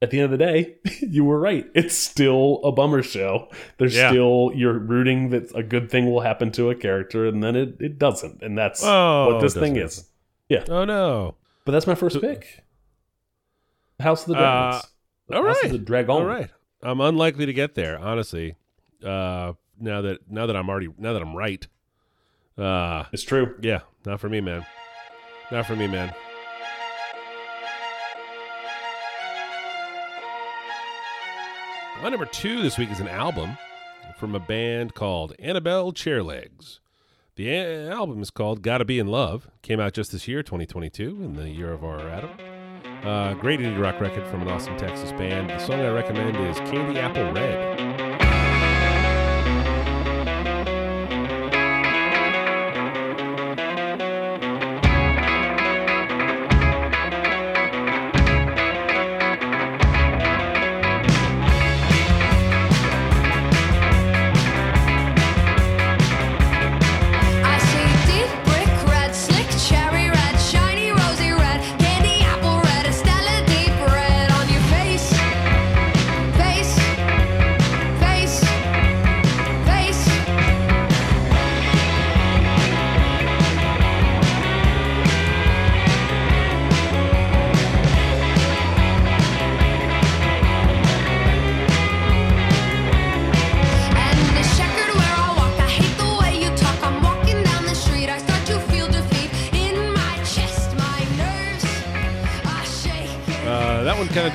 [0.01, 1.67] at the end of the day, you were right.
[1.75, 3.49] It's still a bummer show.
[3.79, 4.11] There's Yeah.
[4.11, 7.77] still you're rooting that a good thing will happen to a character, and then it,
[7.81, 10.09] it doesn't, and that's Oh, what this thing is.
[10.49, 11.35] Yeah, Oh no!
[11.65, 12.63] but that's my first pick.
[14.01, 14.85] House of the Dragons.
[15.33, 15.65] all House right.
[15.67, 16.11] of the Dragon.
[16.11, 16.51] All right,
[16.83, 18.57] I'm unlikely to get there, honestly.
[19.05, 21.67] Uh, now that now that I'm already now that I'm right.
[22.59, 23.55] Uh, It's true.
[23.61, 24.65] yeah, not for me, man.
[25.53, 26.13] Not for me, man.
[32.03, 33.57] My number two this week is an album
[34.19, 36.79] from a band called Annabelle Chairlegs.
[37.37, 39.49] The a- album is called Gotta Be in Love.
[39.63, 42.31] Came out just this year, 2022, in the year of our Adam.
[43.05, 45.51] Uh, great indie rock record from an awesome Texas band.
[45.51, 48.16] The song I recommend is Candy Apple Red.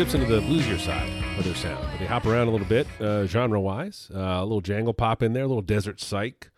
[0.01, 2.87] Dips into the bluesier side of their sound, but they hop around a little bit
[2.99, 4.09] uh, genre-wise.
[4.11, 6.49] Uh, a little jangle pop in there, a little desert psych.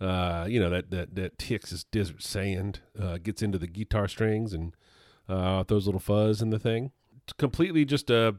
[0.00, 4.52] Uh, you know that that that Texas desert sand uh, gets into the guitar strings
[4.52, 4.76] and
[5.28, 6.92] uh, throws a little fuzz in the thing.
[7.24, 8.36] It's completely just a,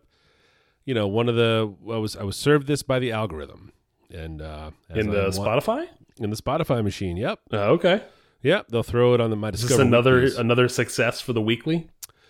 [0.86, 3.73] you know, one of the I was I was served this by the algorithm
[4.13, 5.88] and uh, In the Spotify.
[6.21, 7.17] in the Spotify machine.
[7.17, 8.02] Yep, okay.
[8.41, 8.69] yep.
[8.69, 11.89] They'll throw it on the my Is Discover this another another success for the weekly?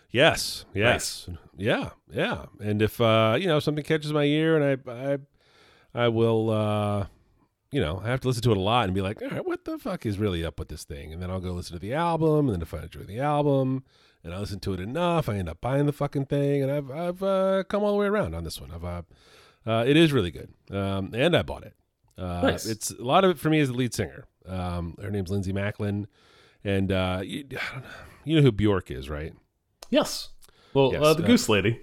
[0.09, 2.45] Yes, yes, yeah, yeah.
[2.59, 5.17] And if uh, you know something catches my ear, and I, I,
[6.05, 7.07] I will, uh,
[7.71, 9.45] you know, I have to listen to it a lot and be like, all right,
[9.45, 11.13] what the fuck is really up with this thing?
[11.13, 13.83] And then I'll go listen to the album, and then if I enjoy the album,
[14.23, 16.89] and I listen to it enough, I end up buying the fucking thing, and I've
[16.91, 18.71] I've uh, come all the way around on this one.
[18.71, 19.01] I've, uh,
[19.65, 21.73] uh, it is really good, um, and I bought it.
[22.17, 22.65] Uh, Nice.
[22.65, 24.25] It's a lot of it for me is the lead singer.
[24.45, 26.07] Um, her name's Lindsay Mackin,
[26.63, 27.89] and uh, you, I don't know,
[28.25, 29.33] you know who Bjork is, right?
[29.89, 30.29] Yes.
[30.73, 31.79] Well, Yes, uh, the uh, Goose Lady.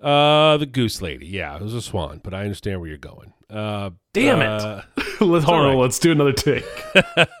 [0.00, 1.26] Uh, the goose lady.
[1.26, 3.32] Yeah, it was a swan, but I understand where you're going.
[3.48, 4.46] Uh, Damn it.
[4.46, 4.82] uh,
[5.24, 5.76] let's, hold on, right.
[5.78, 6.66] let's do another take.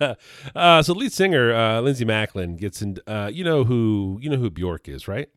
[0.56, 2.96] uh, so lead singer uh, Lindsay Mackin gets in.
[3.06, 5.28] Uh, you know who you know who Bjork is, right?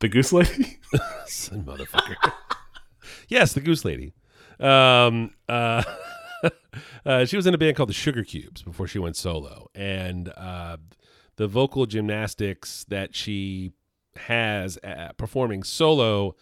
[0.00, 0.78] the Goose Lady.
[1.26, 2.32] Son motherfucker.
[3.28, 4.12] yes, the goose lady.
[4.58, 5.82] Um, uh,
[7.06, 10.30] uh, she was in a band called the Sugar Cubes before she went solo, and
[10.36, 10.78] uh,
[11.40, 13.72] the vocal gymnastics that she
[14.14, 14.78] has
[15.16, 16.36] performing solo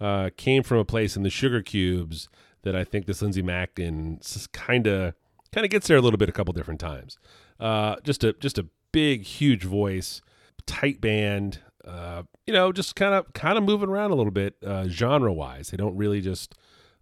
[0.00, 2.28] uh, came from a place in the Sugar Cubes
[2.62, 4.20] that I think this Lindsay Mackin
[4.52, 5.14] kind of
[5.52, 7.18] kind of gets there a little bit a couple different times.
[7.58, 10.22] Uh, just a just a big, huge voice,
[10.66, 11.58] tight band.
[11.84, 15.32] Uh, you know, just kind of kind of moving around a little bit uh, genre
[15.32, 15.70] wise.
[15.70, 16.54] They don't really just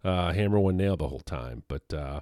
[0.03, 2.21] uh, hammer one nail the whole time, but uh,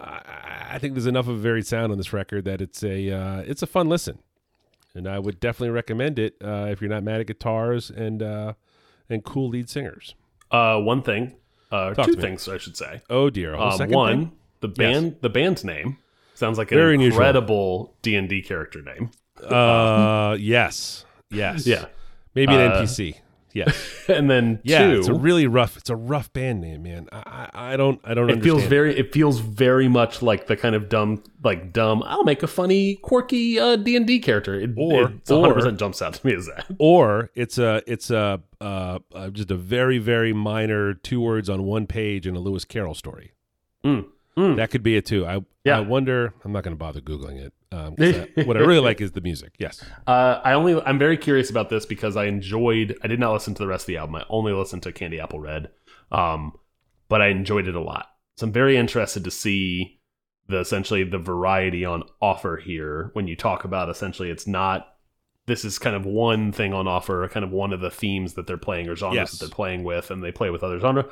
[0.00, 3.44] I, I think there's enough of a varied sound on this record that it's a
[3.46, 4.18] it's a fun listen,
[4.94, 8.54] and I would definitely recommend it uh, if you're not mad at guitars and uh,
[9.08, 10.14] and cool lead singers.
[10.50, 11.34] Uh, one thing,
[11.72, 13.02] uh, two things I should say.
[13.10, 14.32] Oh dear, a whole Um, one, thing?
[14.60, 15.98] the band, the band's name
[16.34, 19.10] sounds like an Very incredible D and D character name.
[19.42, 21.86] Uh, yes, yes, Yeah,
[22.34, 23.16] maybe an Uh, NPC.
[23.54, 24.86] Yes, and then yeah.
[24.90, 25.76] two, It's a really rough.
[25.76, 27.08] It's a rough band name, man.
[27.12, 28.28] I I, I don't I don't.
[28.28, 32.02] it feels very, it feels very much like the kind of dumb, like dumb.
[32.04, 34.54] I'll make a funny, quirky uh, D and D character.
[34.60, 36.66] It, Or- it's 100 or- percent jumps out to me as that.
[36.80, 41.62] or it's a it's a uh, uh, just a very very minor two words on
[41.62, 43.30] one page in a Lewis Carroll story.
[43.84, 44.56] Mm, mm.
[44.56, 45.26] That could be it too.
[45.26, 45.78] I Yeah.
[45.78, 46.34] I wonder.
[46.44, 47.52] I'm not going to bother googling it.
[47.72, 49.54] Um, I- what I really like is the music.
[49.58, 49.84] Yes.
[50.06, 52.96] Uh, I only I'm very curious about this because I enjoyed.
[53.02, 54.16] I did not listen to the rest of the album.
[54.16, 55.70] I only listened to Candy Apple Red,
[56.12, 56.52] um,
[57.08, 58.06] but I enjoyed it a lot.
[58.36, 60.00] So I'm very interested to see
[60.48, 63.10] the essentially the variety on offer here.
[63.14, 64.88] When you talk about essentially, it's not.
[65.46, 68.46] This is kind of one thing on offer, kind of one of the themes that
[68.46, 69.32] they're playing or genres Yes.
[69.32, 71.04] that they're playing with, and they play with other genre.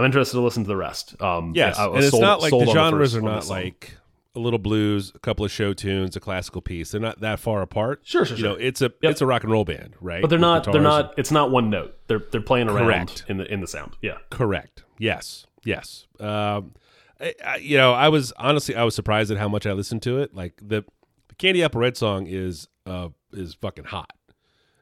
[0.00, 1.20] I'm interested to listen to the rest.
[1.20, 1.78] Um, Yes.
[1.78, 3.96] I- I and it's sold- not like the on genres first- are not like
[4.34, 6.92] a little blues, a couple of show tunes, a classical piece.
[6.92, 8.00] They're not that far apart.
[8.04, 8.60] Sure, sure, You know, sure.
[8.62, 9.10] it's a Yep.
[9.12, 10.22] it's a rock and roll band, right?
[10.22, 10.64] but they're With not.
[10.64, 10.84] They're guitars.
[11.04, 11.14] not.
[11.18, 11.96] It's not one note.
[12.06, 13.24] They're they're playing around Correct.
[13.28, 13.96] in the in the sound.
[14.00, 14.18] Yeah.
[14.30, 14.84] Correct.
[14.98, 15.46] Yes.
[15.64, 16.06] Yes.
[16.20, 16.72] Um,
[17.20, 20.02] I, I, you know, I was honestly I was surprised at how much I listened
[20.02, 20.34] to it.
[20.34, 20.84] Like the,
[21.28, 24.12] the Candy Apple Red song is uh is fucking hot.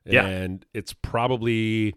[0.04, 0.26] Yeah.
[0.26, 1.94] And it's probably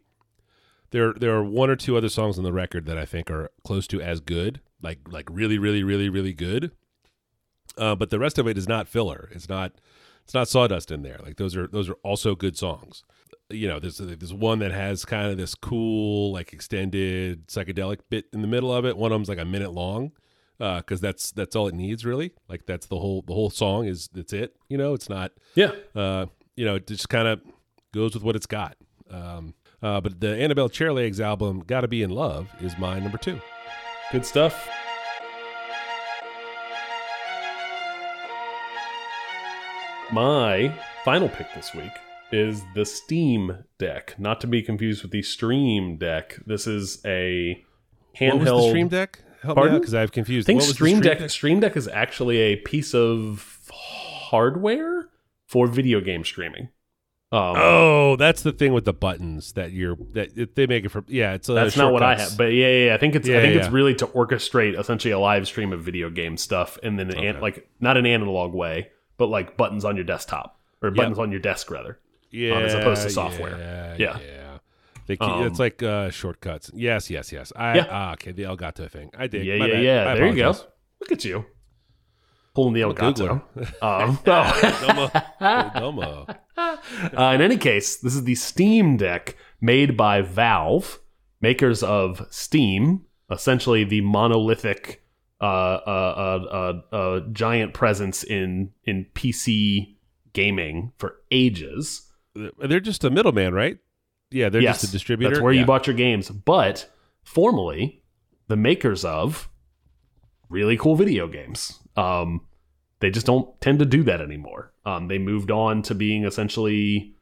[0.91, 3.49] there there are one or two other songs on the record that I think are
[3.65, 4.61] close to as good.
[4.81, 6.71] Like like really really really really good.
[7.77, 9.29] Uh, but the rest of it is not filler.
[9.31, 9.73] It's not
[10.23, 11.19] it's not sawdust in there.
[11.23, 13.03] Like those are those are also good songs.
[13.49, 18.25] You know, there's there's one that has kind of this cool like extended psychedelic bit
[18.33, 18.97] in the middle of it.
[18.97, 20.11] One of them's like a minute long
[20.57, 22.33] because that's that's all it needs really.
[22.47, 24.55] Like that's the whole the whole song is that's it.
[24.69, 25.71] You know, it's not Yeah.
[25.95, 27.41] uh, you know, it just kind of
[27.93, 28.77] goes with what it's got.
[29.09, 33.39] Um, uh, but the Annabelle Chairlegs album, "Gotta Be in Love," is my number two.
[34.11, 34.69] Good stuff.
[40.11, 40.73] My
[41.05, 41.91] final pick this week
[42.33, 46.37] is the Steam Deck, not to be confused with the Stream Deck.
[46.45, 47.63] This is a
[48.19, 48.33] handheld.
[48.33, 49.19] What was the Stream Deck?
[49.41, 49.75] Help me Pardon?
[49.75, 50.45] out because I've confused.
[50.45, 55.07] I think What was the Stream Deck, Stream Deck is actually a piece of hardware
[55.47, 56.69] for video game streaming.
[57.33, 61.03] Um, Oh, that's the thing with the buttons that you're that they make it for.
[61.07, 62.93] Yeah, it's uh, That's not what I have, but yeah, yeah, yeah.
[62.93, 63.61] I think it's I think yeah.
[63.61, 67.17] it's really to orchestrate essentially a live stream of video game stuff, and then an,
[67.17, 67.39] Okay.
[67.39, 71.39] like not an analog way, but like buttons on your desktop or buttons on your
[71.39, 71.99] desk rather.
[72.31, 73.57] yeah, as opposed to software.
[73.57, 74.19] Yeah, Yeah.
[74.19, 74.57] yeah.
[75.07, 76.69] They, keep- Um, it's like uh, shortcuts.
[76.73, 77.51] Yes, yes, yes.
[77.55, 77.87] I Yeah.
[77.89, 78.31] ah, okay.
[78.33, 79.09] The Elgato thing.
[79.17, 79.45] I did.
[79.45, 79.83] Yeah, yeah, bad.
[79.83, 80.09] yeah.
[80.11, 80.51] I There you go.
[80.99, 81.45] Look at you
[82.53, 83.41] pulling the Elgato.
[83.55, 83.83] Googler.
[83.83, 84.19] Um,
[85.75, 86.25] oh.
[87.17, 90.99] Uh, in any case, this is the Steam Deck made by Valve,
[91.39, 95.03] makers of Steam, essentially the monolithic,
[95.39, 95.79] uh, uh,
[96.47, 99.95] uh, uh, uh, giant presence in in PC
[100.33, 102.11] gaming for ages.
[102.59, 103.77] They're just a middleman, right?
[104.29, 105.31] Yeah, they're yes, just a distributor.
[105.35, 105.61] That's where Yeah.
[105.61, 106.29] you bought your games.
[106.29, 106.89] But
[107.23, 108.03] formally,
[108.47, 109.49] the makers of
[110.49, 111.79] really cool video games.
[111.95, 112.41] Um,
[112.99, 114.71] they just don't tend to do that anymore.
[114.85, 117.15] Um, they moved on to being essentially,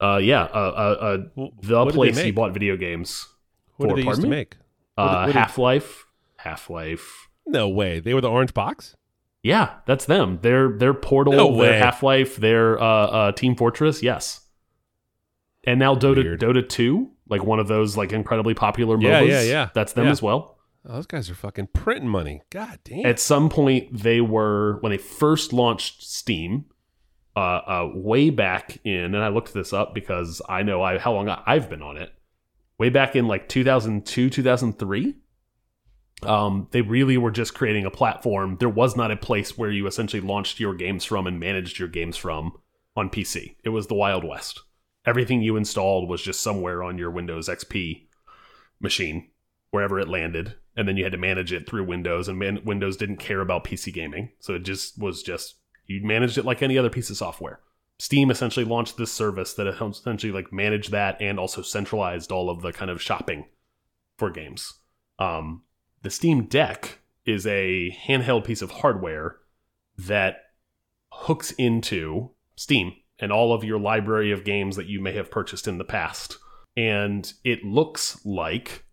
[0.00, 3.26] uh, yeah, uh, uh, uh, the what place you bought video games.
[3.76, 4.56] What for, did they used pardon to make?
[4.96, 7.28] Uh, did- Half Life, Half Life.
[7.46, 8.00] No way.
[8.00, 8.94] They were the orange box.
[9.42, 10.40] Yeah, that's them.
[10.42, 11.78] They're they're Portal, No way.
[11.78, 14.02] Half Life, they're uh, uh, Team Fortress.
[14.02, 14.40] Yes,
[15.64, 16.40] and now Dota Weird.
[16.40, 19.02] Dota Two, like one of those like incredibly popular MOBAs.
[19.02, 19.68] Yeah, yeah, yeah.
[19.74, 20.10] That's them Yeah.
[20.10, 20.57] as well.
[20.88, 22.42] Oh, those guys are fucking printing money.
[22.48, 23.04] God damn.
[23.04, 26.64] At some point, they were when they first launched Steam,
[27.36, 31.12] uh, uh, way back in, and I looked this up because I know I how
[31.12, 32.10] long I've been on it.
[32.78, 35.14] Way back in like 2002, 2003.
[36.22, 38.56] Um, they really were just creating a platform.
[38.58, 41.88] There was not a place where you essentially launched your games from and managed your
[41.88, 42.54] games from
[42.96, 43.56] on PC.
[43.62, 44.62] It was the Wild West.
[45.06, 48.06] Everything you installed was just somewhere on your Windows XP
[48.80, 49.30] machine,
[49.70, 52.28] wherever it landed, and then you had to manage it through Windows.
[52.28, 56.38] And man, Windows didn't care about PC gaming, so it just was just you managed
[56.38, 57.60] it like any other piece of software.
[57.98, 62.62] Steam essentially launched this service that essentially like managed that and also centralized all of
[62.62, 63.46] the kind of shopping
[64.16, 64.74] for games.
[65.18, 65.62] Um,
[66.02, 69.36] the Steam Deck is a handheld piece of hardware
[69.96, 70.36] that
[71.12, 75.66] hooks into Steam and all of your library of games that you may have purchased
[75.66, 76.38] in the past.
[76.76, 78.84] And it looks like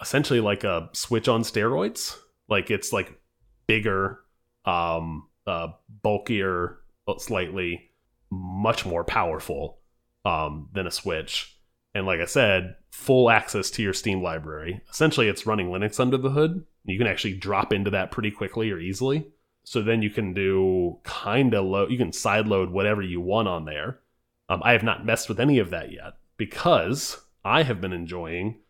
[0.00, 2.16] essentially like a Switch on steroids.
[2.48, 3.20] Like it's like
[3.66, 4.20] bigger,
[4.64, 5.68] um, uh,
[6.02, 6.78] bulkier,
[7.18, 7.90] slightly,
[8.30, 9.78] much more powerful
[10.24, 11.56] um, than a Switch.
[11.94, 14.80] And like I said, full access to your Steam library.
[14.90, 16.64] Essentially, it's running Linux under the hood.
[16.84, 19.28] You can actually drop into that pretty quickly or easily.
[19.64, 23.48] So then you can do kind of load, you can side load whatever you want
[23.48, 24.00] on there.
[24.48, 28.60] Um, I have not messed with any of that yet because I have been enjoying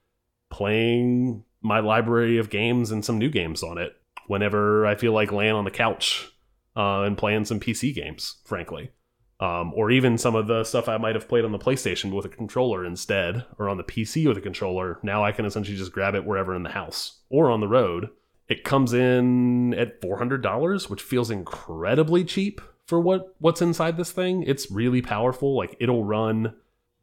[0.50, 3.92] playing my library of games and some new games on it
[4.26, 6.30] whenever I feel like laying on the couch
[6.76, 8.90] uh, and playing some PC games, frankly.
[9.38, 12.24] Um, or even some of the stuff I might have played on the PlayStation with
[12.24, 14.98] a controller instead, or on the PC with a controller.
[15.02, 18.08] Now I can essentially just grab it wherever in the house or on the road.
[18.48, 23.98] It comes in at four hundred dollars, which feels incredibly cheap for what what's inside
[23.98, 24.42] this thing.
[24.44, 25.54] It's really powerful.
[25.54, 26.54] Like it'll run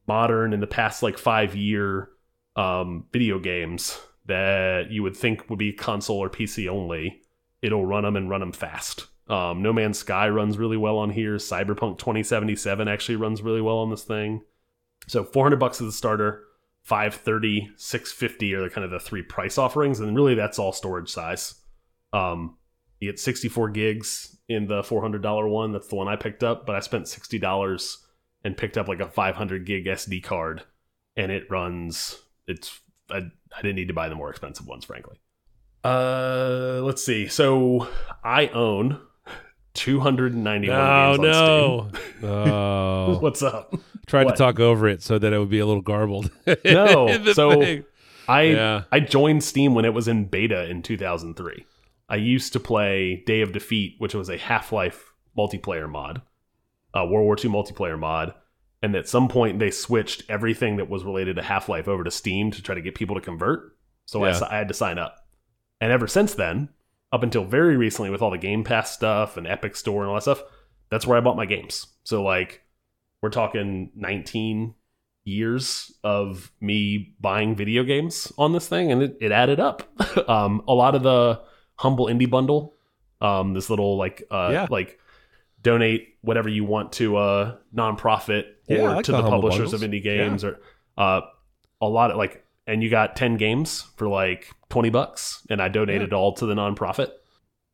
[0.08, 2.10] modern in the past like five year
[2.56, 7.22] um, video games that you would think would be console or PC only.
[7.62, 9.08] It'll run them and run them fast.
[9.28, 11.36] Um, no Man's Sky runs really well on here.
[11.38, 14.42] Cyberpunk 2077 actually runs really well on this thing.
[15.08, 16.44] So 400 bucks is the starter.
[16.84, 21.10] 530, 650 are the kind of the three price offerings, and really that's all storage
[21.10, 21.56] size.
[22.12, 22.58] Um,
[23.00, 25.72] You get 64 gigs in the $400 one.
[25.72, 27.98] That's the one I picked up, but I spent $60
[28.44, 30.64] and picked up like a 500 gig SD card,
[31.16, 32.20] and it runs.
[32.48, 32.80] It's
[33.10, 35.18] I, I didn't need to buy the more expensive ones, frankly.
[35.84, 37.28] Uh, let's see.
[37.28, 37.88] So
[38.24, 39.00] I own
[39.74, 41.90] 291 Oh games on no!
[41.94, 42.04] Steam.
[42.30, 43.74] Oh, What's up?
[44.08, 44.32] tried what?
[44.34, 46.30] to talk over it so that it would be a little garbled.
[46.66, 47.86] No, so- thing.
[48.28, 48.84] I Yeah.
[48.92, 51.66] I joined Steam when it was in beta in 2003.
[52.08, 56.22] I used to play Day of Defeat, which was a Half-Life multiplayer mod,
[56.94, 58.34] a World War II multiplayer mod,
[58.84, 62.52] and at some point they switched everything that was related to Half-Life over to Steam
[62.52, 63.76] to try to get people to convert.
[64.06, 64.36] So I, Yeah.
[64.36, 65.16] s- I had to sign up.
[65.82, 66.70] And ever since then,
[67.12, 70.16] up until very recently with all the Game Pass stuff and Epic Store and all
[70.16, 70.44] that stuff,
[70.90, 71.88] that's where I bought my games.
[72.04, 72.62] So like
[73.22, 74.76] we're talking 19
[75.26, 79.84] years of me buying video games on this thing and it, it added up
[80.30, 81.40] um a lot of the
[81.76, 82.76] humble indie bundle
[83.22, 84.68] um this little like uh Yeah.
[84.70, 85.00] like
[85.62, 89.82] donate whatever you want to a nonprofit Yeah, or like to the the, publishers bundles.
[89.82, 90.60] of indie games or
[90.98, 91.22] uh
[91.82, 95.68] a lot of like and you got 10 games for like 20 bucks and i
[95.68, 97.12] donated all to the nonprofit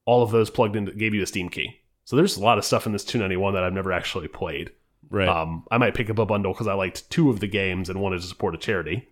[0.06, 2.66] all of those plugged in gave you a steam key so there's a lot of
[2.66, 4.72] stuff in this 291 that i've never actually played
[5.10, 5.28] right.
[5.28, 8.02] um, I might pick up a bundle because I liked two of the games and
[8.02, 9.08] wanted to support a charity,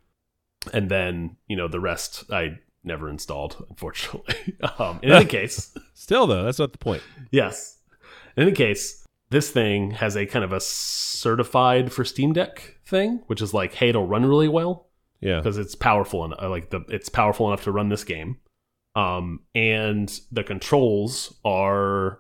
[0.74, 4.56] and then you know the rest I never installed, unfortunately.
[4.80, 7.04] um, in any case, Still though, that's not the point.
[7.32, 7.76] yes.
[8.36, 13.22] In any case, this thing has a kind of a certified for Steam Deck thing,
[13.28, 14.88] which is like, hey, it'll run really well
[15.20, 15.38] Yeah.
[15.40, 18.38] because it's powerful and like the it's powerful enough to run this game.
[18.96, 22.20] Um, and the controls are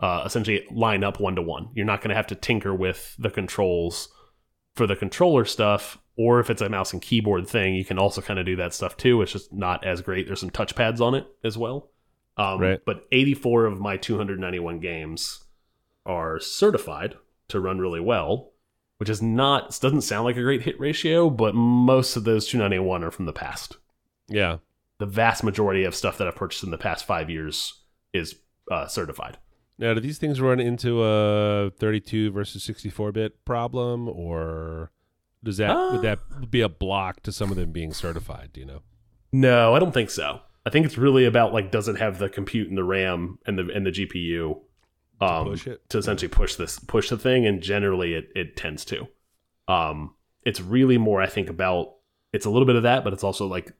[0.00, 1.68] uh, essentially line up one to one.
[1.74, 4.08] You're not going to have to tinker with the controls
[4.74, 8.20] for the controller stuff, or if it's a mouse and keyboard thing, you can also
[8.20, 9.20] kind of do that stuff too.
[9.22, 10.26] It's just not as great.
[10.26, 11.90] There's some touchpads on it as well.
[12.36, 12.80] Um, Right.
[12.84, 15.43] But 84 of my 291 games
[16.06, 17.14] are certified
[17.48, 18.52] to run really well,
[18.98, 23.04] which is not doesn't sound like a great hit ratio, but most of those 291
[23.04, 23.76] are from the past.
[24.28, 24.58] Yeah.
[24.98, 27.82] The vast majority of stuff that I've purchased in the past five years
[28.12, 28.36] is
[28.70, 29.38] uh, certified.
[29.76, 34.92] Now, do these things run into a 32 versus 64 bit problem, or
[35.42, 35.92] does that Uh.
[35.92, 38.50] would that be a block to some of them being certified?
[38.52, 38.82] Do you know?
[39.32, 40.40] No, I don't think so.
[40.64, 43.58] I think it's really about like does it have the compute and the RAM and
[43.58, 44.60] the and the GPU
[45.20, 45.88] um, push it?
[45.90, 49.08] to essentially push this push the thing, and generally it it tends to.
[49.68, 51.94] Um, it's really more I think about
[52.32, 53.72] it's a little bit of that, but it's also like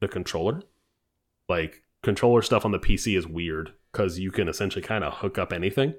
[0.00, 0.62] the controller.
[1.48, 5.38] Like controller stuff on the PC is weird because you can essentially kind of hook
[5.38, 5.94] up anything.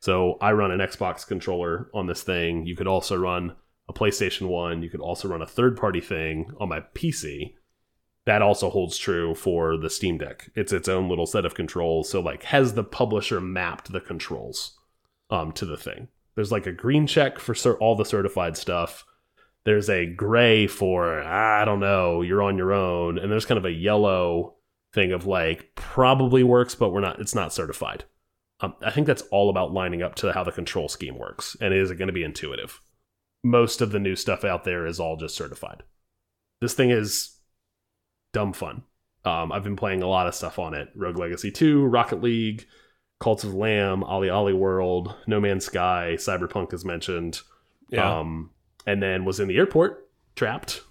[0.00, 2.66] So I run an Xbox controller on this thing.
[2.66, 3.56] You could also run
[3.88, 4.82] a PlayStation 1.
[4.82, 7.54] You could also run a third party thing on my PC.
[8.26, 10.50] That also holds true for the Steam Deck.
[10.54, 12.08] It's its own little set of controls.
[12.08, 14.78] So like has the publisher mapped the controls
[15.30, 16.08] um to the thing.
[16.34, 19.04] There's like a green check for all the certified stuff.
[19.64, 23.64] There's a gray for I don't know, you're on your own, and there's kind of
[23.64, 24.56] a yellow
[24.94, 27.20] thing of like probably works, but we're not.
[27.20, 28.04] It's not certified.
[28.60, 31.74] Um, I think that's all about lining up to how the control scheme works, and
[31.74, 32.80] is it going to be intuitive?
[33.42, 35.82] Most of the new stuff out there is all just certified.
[36.60, 37.33] This thing is
[38.34, 38.82] dumb fun.
[39.24, 42.66] Um, I've been playing a lot of stuff on it: Rogue Legacy 2, Rocket League,
[43.20, 47.40] Cults of the Lamb, OlliOlli World, No Man's Sky, Cyberpunk is mentioned.
[47.88, 48.18] Yeah.
[48.18, 48.50] Um,
[48.86, 50.82] and then was in the airport, trapped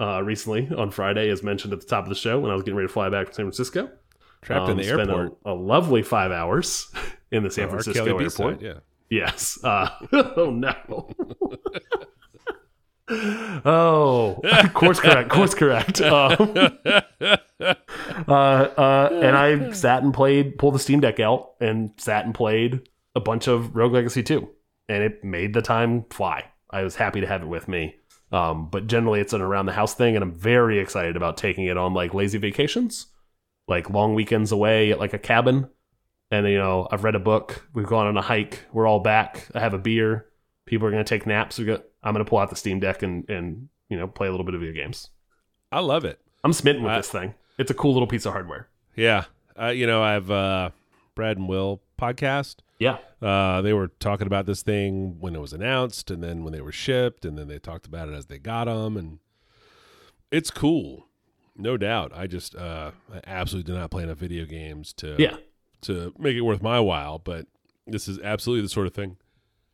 [0.00, 2.62] uh, recently on Friday, as mentioned at the top of the show when I was
[2.62, 3.90] getting ready to fly back from San Francisco.
[4.40, 5.36] Trapped in Um, the spent airport.
[5.44, 6.90] A, a lovely five hours
[7.30, 8.62] in the San Oh, Francisco airport.
[8.62, 8.78] Yeah.
[9.10, 9.58] Yes.
[9.62, 9.90] Uh,
[10.36, 10.74] oh no.
[13.08, 14.40] oh,
[14.74, 15.30] course correct.
[15.30, 16.00] Course correct.
[17.60, 17.74] Um,
[18.28, 22.34] uh, uh, and I sat and played, pulled the Steam Deck out, and sat and
[22.34, 24.46] played a bunch of Rogue Legacy 2,
[24.88, 26.44] and it made the time fly.
[26.70, 27.96] I was happy to have it with me.
[28.32, 31.66] Um, but generally, it's an around the house thing, and I'm very excited about taking
[31.66, 33.06] it on like lazy vacations,
[33.68, 35.68] like long weekends away at like a cabin.
[36.30, 37.68] And you know, I've read a book.
[37.74, 38.64] We've gone on a hike.
[38.72, 39.48] We're all back.
[39.54, 40.26] I have a beer.
[40.66, 41.58] People are gonna take naps.
[41.58, 41.84] We got.
[42.04, 44.54] I'm gonna pull out the Steam Deck and and you know play a little bit
[44.54, 45.10] of video games.
[45.72, 46.20] I love it.
[46.44, 47.34] I'm smitten with I- this thing.
[47.58, 48.68] It's a cool little piece of hardware.
[48.96, 49.24] Yeah.
[49.60, 50.70] Uh, you know, I've uh,
[51.14, 52.56] Brad and Will podcast.
[52.80, 52.98] Yeah.
[53.22, 56.60] Uh, they were talking about this thing when it was announced, and then when they
[56.60, 59.20] were shipped, and then they talked about it as they got them, and
[60.30, 61.06] it's cool,
[61.56, 62.10] no doubt.
[62.14, 65.36] I just uh, I absolutely do not play enough video games to Yeah.
[65.82, 67.46] to make it worth my while, but
[67.86, 69.16] this is absolutely the sort of thing.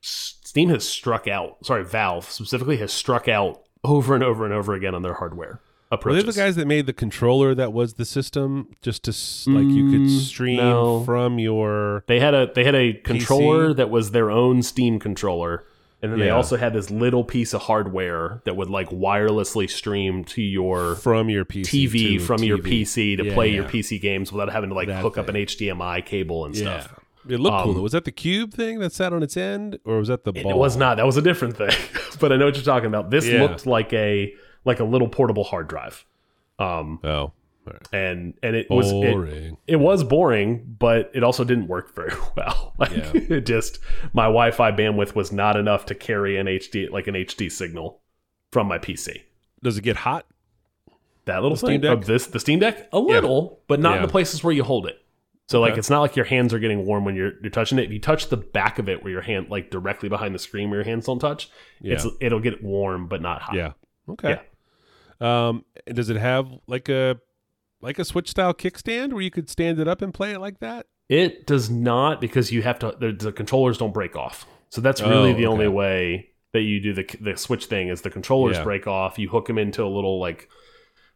[0.00, 1.64] Steam has struck out.
[1.64, 5.60] Sorry, Valve specifically has struck out over and over and over again on their hardware.
[5.90, 6.24] Were approaches.
[6.24, 9.10] they the guys that made the controller that was the system, just to
[9.50, 11.02] like you could Mm, stream no.
[11.04, 12.04] from your?
[12.06, 15.64] They had a they had a controller that was their own Steam controller,
[16.00, 20.22] and then they also had this little piece of hardware that would like wirelessly stream
[20.26, 23.64] to your from your PC TV from your PC to Yeah, play your.
[23.64, 25.34] PC games without having to like That hook up an.
[25.34, 27.00] HDMI cable and Yeah, stuff.
[27.30, 27.70] It looked cool.
[27.70, 27.82] Um, though.
[27.82, 30.50] Was that the cube thing that sat on its end, or was that the ball?
[30.50, 30.96] It was not.
[30.96, 31.70] That was a different thing.
[32.20, 33.10] but I know what you're talking about.
[33.10, 33.42] This Yeah.
[33.42, 34.32] looked like a
[34.64, 36.04] like a little portable hard drive.
[36.58, 37.32] Um Oh,
[37.64, 37.88] right.
[37.92, 42.74] and and it was it, it was boring, but it also didn't work very well.
[42.78, 43.10] Like Yeah.
[43.14, 43.78] it just
[44.12, 48.00] my Wi-Fi bandwidth was not enough to carry an HD like an HD signal
[48.52, 49.22] from my PC.
[49.62, 50.26] Does it get hot?
[51.26, 51.98] That little The thing Steam Deck?
[51.98, 54.86] of this the Steam Deck a little, but not in the places where you hold
[54.86, 54.96] it.
[55.50, 55.80] So like Okay.
[55.80, 57.86] it's not like your hands are getting warm when you're you're touching it.
[57.86, 60.70] If you touch the back of it where your hand like directly behind the screen
[60.70, 61.50] where your hands don't touch,
[61.82, 63.56] it's it'll get warm but not hot.
[63.56, 63.72] Yeah.
[64.08, 64.40] Okay.
[65.20, 67.18] Um, does it have like a
[67.80, 70.60] like a Switch style kickstand where you could stand it up and play it like
[70.60, 70.86] that?
[71.08, 72.94] It does not because you have to.
[73.00, 76.80] The, the controllers don't break off, so that's really Oh, the only way that you
[76.80, 78.62] do the the switch thing is the controllers Yeah.
[78.64, 79.18] break off.
[79.18, 80.48] You hook them into a little like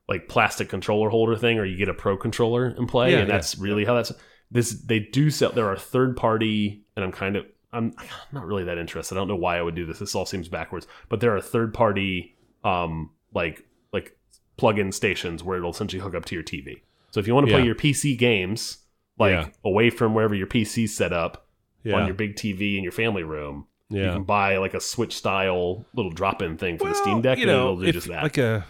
[0.09, 3.29] like plastic controller holder thing, or you get a pro controller and play, Yeah, and
[3.29, 3.35] yeah.
[3.35, 4.13] that's really how that's.
[4.51, 5.51] This they do sell.
[5.53, 7.93] There are third party, and I'm kind of I'm
[8.31, 9.17] not really that interested.
[9.17, 9.99] I don't know why I would do this.
[9.99, 14.17] This all seems backwards, but there are third party um like like
[14.57, 16.83] plug-in stations where it'll essentially hook up to your TV.
[17.11, 17.67] So if you want to play Yeah.
[17.67, 18.79] your PC games
[19.19, 21.49] like away from wherever your PC's set up
[21.83, 21.95] Yeah.
[21.97, 24.07] on your big TV in your family room, yeah.
[24.07, 27.45] you can buy like a Switch style little drop-in thing for the Steam Deck, you
[27.45, 28.23] and know, it'll do if, just that.
[28.23, 28.65] like a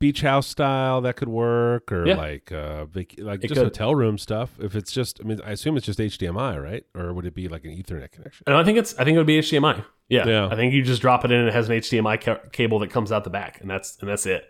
[0.00, 2.16] beach house style that could work, or Yeah.
[2.16, 3.64] like uh, vac- like It just could.
[3.66, 4.50] hotel room stuff.
[4.60, 6.84] If it's just, I mean, I assume it's just HDMI, right?
[6.96, 8.42] Or would it be like an Ethernet connection?
[8.48, 9.84] and I think it's I think it would be HDMI.
[10.08, 10.48] Yeah, Yeah.
[10.50, 12.90] I think you just drop it in and it has an HDMI ca- cable that
[12.90, 14.44] comes out the back, and that's and that's it.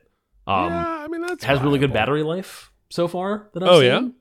[0.47, 3.81] Um, yeah, I mean that's has really good battery life so far that I've Oh,
[3.81, 4.15] seen.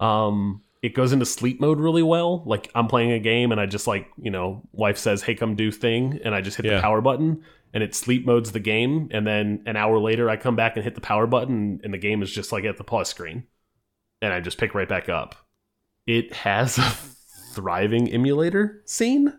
[0.00, 2.42] Um, it goes into sleep mode really well.
[2.46, 5.54] Like I'm playing a game and I just like you know, wife says, "Hey, come
[5.56, 6.76] do thing," and I just hit Yeah.
[6.76, 7.42] the power button
[7.74, 9.08] and it sleep modes the game.
[9.10, 11.98] And then an hour later, I come back and hit the power button and the
[11.98, 13.44] game is just like at the pause screen,
[14.22, 15.34] and I just pick right back up.
[16.06, 16.82] It has a
[17.54, 19.32] thriving emulator scene.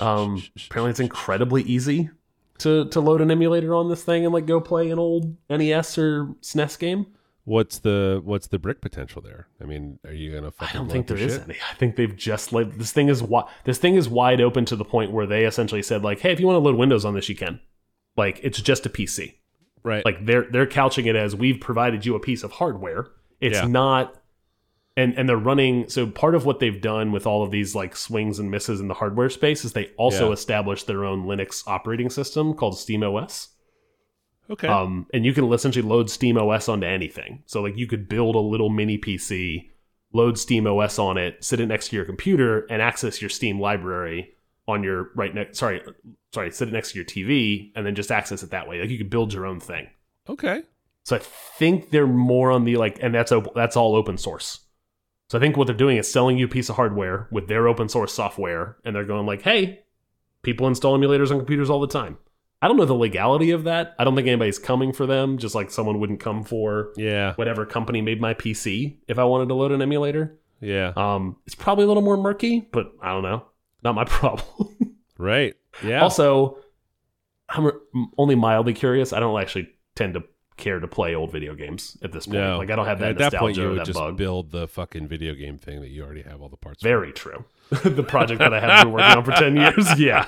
[0.00, 2.10] Um, apparently it's incredibly easy
[2.58, 5.98] to to load an emulator on this thing and like go play an old NES
[5.98, 7.06] or SNES game.
[7.44, 9.48] What's the what's the brick potential there?
[9.60, 10.52] I mean, are you gonna?
[10.60, 11.42] I don't think there is shit?
[11.44, 11.56] any.
[11.70, 14.76] I think they've just like this thing is wi- this thing is wide open to
[14.76, 17.14] the point where they essentially said like, hey, if you want to load Windows on
[17.14, 17.60] this, you can.
[18.16, 19.36] Like it's just a PC.
[19.82, 20.04] Right.
[20.04, 23.08] Like they're they're couching it as we've provided you a piece of hardware.
[23.40, 23.66] It's Yeah.
[23.66, 24.16] not.
[24.96, 27.96] And, and they're running so part of what they've done with all of these like
[27.96, 30.34] swings and misses in the hardware space is they also Yeah.
[30.34, 33.48] established their own Linux operating system called SteamOS.
[34.50, 34.68] Okay.
[34.68, 37.42] Um, and you can essentially load Steam OS onto anything.
[37.46, 39.70] So like you could build a little mini PC,
[40.12, 43.60] load Steam OS on it, sit it next to your computer, and access your Steam
[43.60, 44.34] library
[44.68, 45.58] on your right next.
[45.58, 45.82] Sorry,
[46.32, 48.80] sorry, sit it next to your TV, and then just access it that way.
[48.80, 49.88] Like you could build your own thing.
[50.28, 50.62] okay.
[51.02, 54.60] So I think they're more on the like, and that's op- that's all open source.
[55.30, 57.66] So I think what they're doing is selling you a piece of hardware with their
[57.68, 59.80] open source software, and they're going like, "Hey,
[60.42, 62.18] people install emulators on computers all the time."
[62.62, 63.94] I don't know the legality of that.
[63.98, 65.38] I don't think anybody's coming for them.
[65.38, 67.34] Just like someone wouldn't come for Yeah.
[67.36, 70.38] whatever company made my PC if I wanted to load an emulator.
[70.60, 70.92] Yeah.
[70.94, 73.44] Um, it's probably a little more murky, but I don't know.
[73.82, 74.46] Not my problem.
[75.16, 75.54] right.
[75.82, 76.02] Yeah.
[76.02, 76.58] Also,
[77.48, 77.70] I'm
[78.18, 79.12] only mildly curious.
[79.14, 80.24] I don't actually tend to
[80.58, 82.38] care to play old video games at this point.
[82.38, 82.58] no.
[82.58, 84.18] Like I don't have that At that point, you or would just bug.
[84.18, 86.82] build the fucking video game thing that you already have all the parts.
[86.82, 86.88] for.
[86.88, 87.44] Very true.
[87.84, 89.86] the project that I have been working on for ten years.
[89.98, 90.24] Yeah,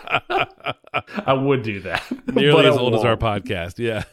[1.26, 2.02] I would do that.
[2.34, 3.78] Nearly as old as our podcast.
[3.78, 4.04] Yeah.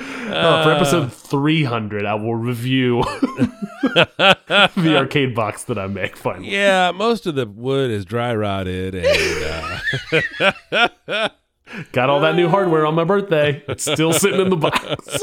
[0.00, 3.02] Uh, for episode 300, I will review
[3.82, 6.50] the arcade box that I make finally.
[6.52, 6.92] yeah.
[6.94, 9.44] Most of the wood is dry rotted, and
[10.70, 11.28] uh,
[11.92, 13.62] Got all that new hardware on my birthday.
[13.68, 15.18] It's still sitting in the box.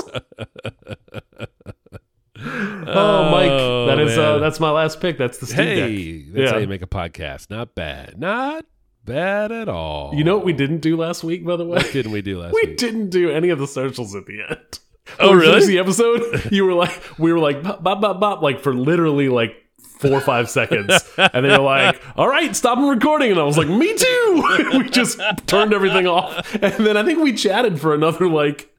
[2.39, 3.49] oh, Mike,
[3.87, 5.17] that is uh, that's my last pick.
[5.17, 6.25] That's the Steam hey, Deck.
[6.33, 6.51] that's Yeah.
[6.51, 7.49] how you make a podcast.
[7.49, 8.19] Not bad.
[8.19, 8.65] Not
[9.05, 10.13] bad at all.
[10.15, 11.77] You know what we didn't do last week, by the way?
[11.77, 12.77] What didn't we do last we week?
[12.77, 14.79] didn't do any of the socials at the end.
[15.19, 15.65] Oh, really?
[15.65, 19.29] The episode, you were like, we were like, bop, bop, bop, bop, like for literally
[19.29, 19.55] like
[19.99, 23.57] four or five seconds, and they were like, "All right, stop recording," and I was
[23.57, 27.93] like, "Me too." we just turned everything off, and then I think we chatted for
[27.93, 28.71] another like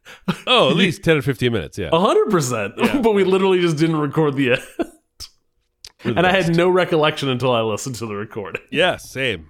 [0.47, 1.79] Oh, at least ten or fifteen minutes.
[1.79, 1.91] Yeah.
[1.93, 4.63] hundred percent, but we literally just didn't record the end.
[6.05, 8.63] The And I had no recollection until I listened to the recording.
[8.71, 9.49] Yeah, same.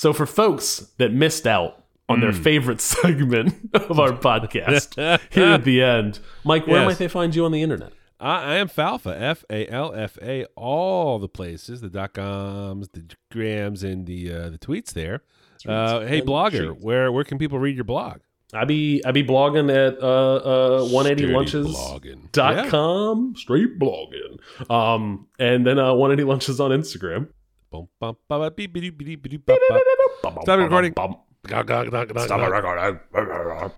[0.00, 2.22] So for folks that missed out on Mm.
[2.22, 4.94] their favorite segment of our podcast
[5.30, 6.86] here at the end, Mike, where Yes.
[6.88, 7.92] might they find you on the internet?
[8.18, 12.88] I, I am Falfa, F A L F A, all the places, the dot coms,
[12.94, 15.20] the grams, and the uh, the tweets there.
[15.68, 18.20] Uh, hey, blogger, where where can people read your blog?
[18.54, 21.66] I be I be blogging at uh, uh, 180 Sturdy lunches.
[21.76, 22.32] blogging.
[22.32, 22.70] Dot Yeah.
[22.70, 24.38] com straight blogging
[24.70, 27.28] um and then uh 180 lunches on instagram
[30.42, 30.94] Stop recording.
[32.18, 33.70] Stop recording